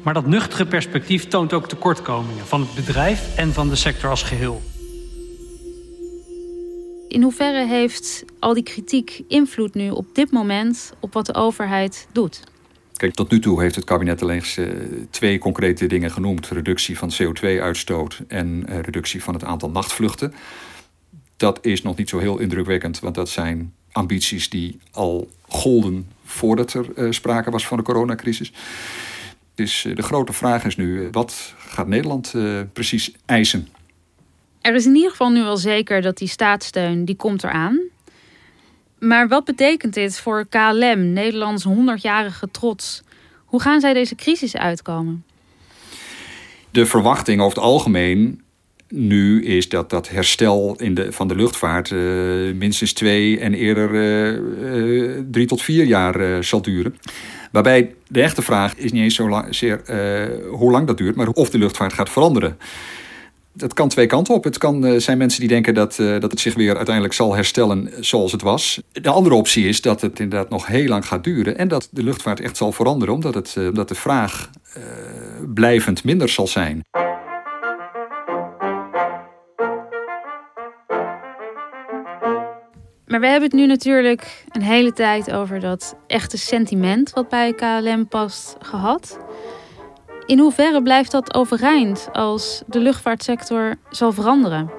Maar 0.04 0.14
dat 0.14 0.26
nuchtere 0.26 0.66
perspectief 0.66 1.28
toont 1.28 1.54
ook 1.54 1.68
tekortkomingen 1.68 2.46
van 2.46 2.62
het 2.62 2.76
bedrijf 2.76 3.38
en 3.38 3.54
van 3.54 3.70
de 3.70 3.76
sector 3.76 4.10
als 4.10 4.24
geheel. 4.24 4.62
In 7.08 7.22
hoeverre 7.22 7.66
heeft 7.66 8.24
al 8.40 8.54
die 8.54 8.64
kritiek 8.64 9.24
invloed 9.28 9.74
nu 9.74 9.90
op 9.90 10.16
dit 10.16 10.32
moment 10.32 10.94
op 11.00 11.14
wat 11.14 11.26
de 11.26 11.34
overheid 11.34 12.08
doet? 12.12 12.44
Kijk, 12.94 13.14
tot 13.14 13.32
nu 13.32 13.40
toe 13.40 13.62
heeft 13.62 13.76
het 13.76 13.84
kabinet 13.84 14.22
alleen 14.22 14.44
uh, 14.60 14.68
twee 15.10 15.38
concrete 15.38 15.88
dingen 15.88 16.12
genoemd: 16.12 16.48
reductie 16.48 16.98
van 16.98 17.12
CO2-uitstoot 17.12 18.22
en 18.28 18.66
uh, 18.70 18.80
reductie 18.80 19.24
van 19.24 19.34
het 19.34 19.44
aantal 19.44 19.70
nachtvluchten. 19.70 20.34
Dat 21.38 21.60
is 21.62 21.82
nog 21.82 21.98
niet 21.98 22.10
zo 22.10 22.20
heel 22.20 22.38
indrukwekkend, 22.38 23.00
want 23.00 23.16
dat 23.16 23.30
zijn 23.30 23.74
ambities 23.92 24.50
die 24.50 24.80
al 24.92 25.30
golden 25.48 26.08
voordat 26.26 26.74
er 26.74 26.86
uh, 26.96 27.12
sprake 27.12 27.52
was 27.52 27.68
van 27.68 27.78
de 27.78 27.84
coronacrisis. 27.84 28.54
Dus 29.60 29.86
de 29.94 30.02
grote 30.02 30.34
vraag 30.34 30.66
is 30.66 30.76
nu, 30.76 31.08
wat 31.12 31.54
gaat 31.58 31.88
Nederland 31.88 32.34
uh, 32.36 32.60
precies 32.74 33.12
eisen? 33.26 33.68
Er 34.62 34.76
is 34.76 34.86
in 34.86 34.96
ieder 34.96 35.10
geval 35.10 35.30
nu 35.30 35.44
wel 35.44 35.58
zeker 35.58 36.02
dat 36.02 36.18
die 36.18 36.28
staatssteun, 36.28 37.06
die 37.06 37.16
komt 37.16 37.44
eraan. 37.44 37.80
Maar 39.00 39.28
wat 39.28 39.46
betekent 39.46 39.94
dit 39.94 40.20
voor 40.20 40.48
KLM, 40.48 41.14
Nederlands 41.14 41.68
100-jarige 41.68 42.52
trots? 42.52 43.04
Hoe 43.46 43.62
gaan 43.62 43.80
zij 43.80 43.94
deze 43.94 44.16
crisis 44.16 44.56
uitkomen? 44.56 45.24
De 46.72 46.86
verwachting 46.86 47.42
over 47.42 47.58
het 47.58 47.66
algemeen 47.66 48.42
nu 48.90 49.44
is 49.44 49.70
dat 49.70 49.90
dat 49.90 50.10
herstel 50.10 50.76
in 50.78 50.94
de, 50.94 51.12
van 51.12 51.28
de 51.28 51.36
luchtvaart 51.36 51.90
uh, 51.90 52.00
minstens 52.54 52.94
twee 52.94 53.40
en 53.40 53.54
eerder 53.54 53.94
uh, 53.94 54.34
uh, 54.76 55.24
drie 55.32 55.46
tot 55.46 55.62
vier 55.62 55.86
jaar 55.86 56.44
zal 56.44 56.62
duren. 56.62 56.96
Waarbij 57.52 57.96
de 58.08 58.22
echte 58.22 58.42
vraag 58.42 58.76
is 58.76 58.92
niet 58.92 59.04
eens 59.04 59.16
zo 59.16 59.44
zeer 59.50 59.82
hoe 60.50 60.72
lang 60.72 60.88
dat 60.88 60.98
duurt, 60.98 61.16
maar 61.16 61.28
of 61.28 61.50
de 61.50 61.58
luchtvaart 61.58 61.94
gaat 61.94 62.10
veranderen. 62.10 62.58
Dat 63.54 63.74
kan 63.74 63.90
twee 63.90 64.06
kanten 64.06 64.34
op. 64.34 64.44
Het 64.44 64.58
kan 64.58 65.02
zijn 65.02 65.18
mensen 65.18 65.40
die 65.40 65.50
denken 65.50 65.74
dat, 65.74 65.96
dat 65.96 66.32
het 66.32 66.40
zich 66.40 66.54
weer 66.54 66.76
uiteindelijk 66.76 67.16
zal 67.16 67.36
herstellen 67.36 67.92
zoals 68.00 68.32
het 68.32 68.42
was. 68.42 68.82
De 68.92 69.10
andere 69.10 69.36
optie 69.36 69.68
is 69.68 69.82
dat 69.82 70.02
het 70.02 70.20
inderdaad 70.20 70.50
nog 70.50 70.68
heel 70.68 70.88
lang 70.88 71.06
gaat 71.06 71.24
duren 71.24 71.58
en 71.58 71.68
dat 71.68 71.88
de 71.92 72.04
luchtvaart 72.04 72.40
echt 72.40 72.58
zal 72.58 72.72
veranderen, 72.72 73.14
omdat, 73.14 73.34
het, 73.34 73.56
omdat 73.58 73.88
de 73.88 73.96
vraag 73.96 74.50
blijvend 75.54 76.04
minder 76.04 76.30
zal 76.30 76.48
zijn. 76.48 76.82
Maar 83.10 83.20
we 83.20 83.28
hebben 83.28 83.50
het 83.50 83.60
nu 83.60 83.66
natuurlijk 83.66 84.46
een 84.50 84.62
hele 84.62 84.94
tijd 84.94 85.32
over 85.32 85.60
dat 85.60 85.96
echte 86.08 86.38
sentiment 86.38 87.12
wat 87.12 87.30
bij 87.30 87.54
KLM 87.54 88.08
past 88.08 88.56
gehad. 88.60 89.20
In 90.26 90.40
hoeverre 90.40 90.82
blijft 90.84 91.12
dat 91.12 91.34
overeind 91.34 92.10
als 92.14 92.64
de 92.68 92.80
luchtvaartsector 92.80 93.76
zal 93.90 94.12
veranderen? 94.12 94.70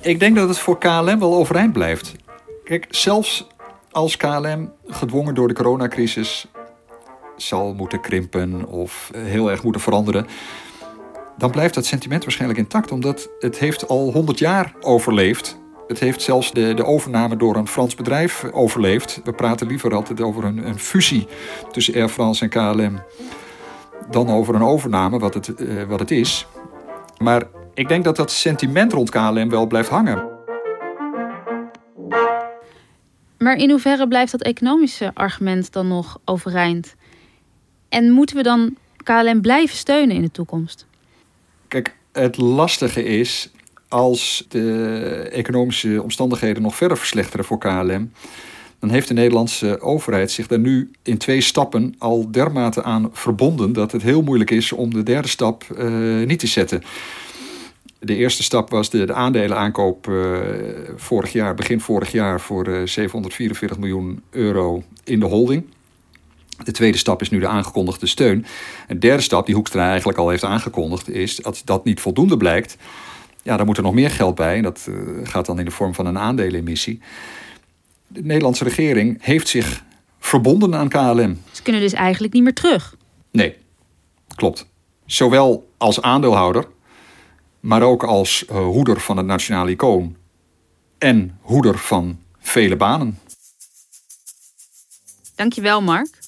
Ik 0.00 0.20
denk 0.20 0.36
dat 0.36 0.48
het 0.48 0.58
voor 0.58 0.78
KLM 0.78 1.18
wel 1.18 1.34
overeind 1.34 1.72
blijft. 1.72 2.14
Kijk, 2.64 2.86
zelfs 2.88 3.46
als 3.90 4.16
KLM 4.16 4.72
gedwongen 4.86 5.34
door 5.34 5.48
de 5.48 5.54
coronacrisis 5.54 6.46
zal 7.36 7.74
moeten 7.74 8.00
krimpen 8.00 8.64
of 8.68 9.10
heel 9.16 9.50
erg 9.50 9.62
moeten 9.62 9.80
veranderen, 9.80 10.26
dan 11.38 11.50
blijft 11.50 11.74
dat 11.74 11.86
sentiment 11.86 12.22
waarschijnlijk 12.22 12.60
intact, 12.60 12.92
omdat 12.92 13.28
het 13.38 13.58
heeft 13.58 13.88
al 13.88 14.12
100 14.12 14.38
jaar 14.38 14.74
overleefd 14.80 15.62
het 15.86 15.98
heeft 15.98 16.22
zelfs 16.22 16.52
de, 16.52 16.74
de 16.74 16.84
overname 16.84 17.36
door 17.36 17.56
een 17.56 17.68
Frans 17.68 17.94
bedrijf 17.94 18.44
overleefd. 18.52 19.20
We 19.24 19.32
praten 19.32 19.66
liever 19.66 19.94
altijd 19.94 20.20
over 20.20 20.44
een, 20.44 20.66
een 20.66 20.78
fusie 20.78 21.26
tussen 21.72 21.94
Air 21.94 22.08
France 22.08 22.42
en 22.42 22.48
KLM 22.48 23.02
dan 24.10 24.28
over 24.28 24.54
een 24.54 24.62
overname, 24.62 25.18
wat 25.18 25.34
het, 25.34 25.60
uh, 25.60 25.82
wat 25.82 26.00
het 26.00 26.10
is. 26.10 26.46
Maar 27.18 27.42
ik 27.74 27.88
denk 27.88 28.04
dat 28.04 28.16
dat 28.16 28.30
sentiment 28.30 28.92
rond 28.92 29.10
KLM 29.10 29.48
wel 29.48 29.66
blijft 29.66 29.88
hangen. 29.88 30.32
Maar 33.38 33.56
in 33.56 33.70
hoeverre 33.70 34.08
blijft 34.08 34.32
dat 34.32 34.42
economische 34.42 35.10
argument 35.14 35.72
dan 35.72 35.88
nog 35.88 36.18
overeind? 36.24 36.94
En 37.88 38.10
moeten 38.10 38.36
we 38.36 38.42
dan 38.42 38.76
KLM 39.02 39.40
blijven 39.40 39.76
steunen 39.76 40.16
in 40.16 40.22
de 40.22 40.30
toekomst? 40.30 40.86
Kijk, 41.68 41.94
het 42.12 42.36
lastige 42.36 43.04
is 43.04 43.50
als 43.94 44.44
de 44.48 45.28
economische 45.32 46.02
omstandigheden 46.02 46.62
nog 46.62 46.76
verder 46.76 46.96
verslechteren 46.96 47.44
voor 47.44 47.58
KLM, 47.58 48.12
dan 48.78 48.90
heeft 48.90 49.08
de 49.08 49.14
Nederlandse 49.14 49.80
overheid 49.80 50.30
zich 50.30 50.46
daar 50.46 50.58
nu 50.58 50.90
in 51.02 51.18
twee 51.18 51.40
stappen 51.40 51.94
al 51.98 52.30
dermate 52.30 52.82
aan 52.82 53.10
verbonden 53.12 53.72
dat 53.72 53.92
het 53.92 54.02
heel 54.02 54.22
moeilijk 54.22 54.50
is 54.50 54.72
om 54.72 54.94
de 54.94 55.02
derde 55.02 55.28
stap 55.28 55.64
uh, 55.78 56.26
niet 56.26 56.38
te 56.38 56.46
zetten. 56.46 56.82
De 57.98 58.16
eerste 58.16 58.42
stap 58.42 58.70
was 58.70 58.90
de, 58.90 59.04
de 59.04 59.14
aandelenaankoop 59.14 60.06
uh, 60.06 60.38
vorig 60.96 61.32
jaar, 61.32 61.54
begin 61.54 61.80
vorig 61.80 62.12
jaar, 62.12 62.40
voor 62.40 62.68
uh, 62.68 62.86
744 62.86 63.78
miljoen 63.78 64.22
euro 64.30 64.82
in 65.04 65.20
de 65.20 65.26
holding. 65.26 65.64
De 66.64 66.72
tweede 66.72 66.98
stap 66.98 67.20
is 67.20 67.30
nu 67.30 67.38
de 67.38 67.48
aangekondigde 67.48 68.06
steun. 68.06 68.46
Een 68.88 69.00
derde 69.00 69.22
stap, 69.22 69.46
die 69.46 69.54
Hoekstra 69.54 69.88
eigenlijk 69.88 70.18
al 70.18 70.28
heeft 70.28 70.44
aangekondigd, 70.44 71.10
is 71.10 71.36
dat 71.36 71.62
dat 71.64 71.84
niet 71.84 72.00
voldoende 72.00 72.36
blijkt. 72.36 72.76
Ja, 73.44 73.56
dan 73.56 73.66
moet 73.66 73.76
er 73.76 73.82
nog 73.82 73.94
meer 73.94 74.10
geld 74.10 74.34
bij. 74.34 74.60
Dat 74.60 74.86
uh, 74.88 74.96
gaat 75.22 75.46
dan 75.46 75.58
in 75.58 75.64
de 75.64 75.70
vorm 75.70 75.94
van 75.94 76.06
een 76.06 76.18
aandelenemissie. 76.18 77.00
De 78.06 78.22
Nederlandse 78.22 78.64
regering 78.64 79.18
heeft 79.20 79.48
zich 79.48 79.84
verbonden 80.18 80.74
aan 80.74 80.88
KLM. 80.88 81.42
Ze 81.52 81.62
kunnen 81.62 81.80
dus 81.82 81.92
eigenlijk 81.92 82.32
niet 82.32 82.42
meer 82.42 82.54
terug. 82.54 82.96
Nee, 83.30 83.56
klopt. 84.34 84.66
Zowel 85.06 85.70
als 85.76 86.02
aandeelhouder, 86.02 86.66
maar 87.60 87.82
ook 87.82 88.02
als 88.02 88.44
uh, 88.50 88.56
hoeder 88.56 89.00
van 89.00 89.16
het 89.16 89.26
nationale 89.26 89.70
icoon. 89.70 90.16
En 90.98 91.38
hoeder 91.40 91.78
van 91.78 92.18
vele 92.38 92.76
banen. 92.76 93.18
Dankjewel, 95.34 95.82
Mark. 95.82 96.18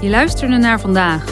Je 0.00 0.08
luisterde 0.08 0.56
naar 0.56 0.80
vandaag, 0.80 1.31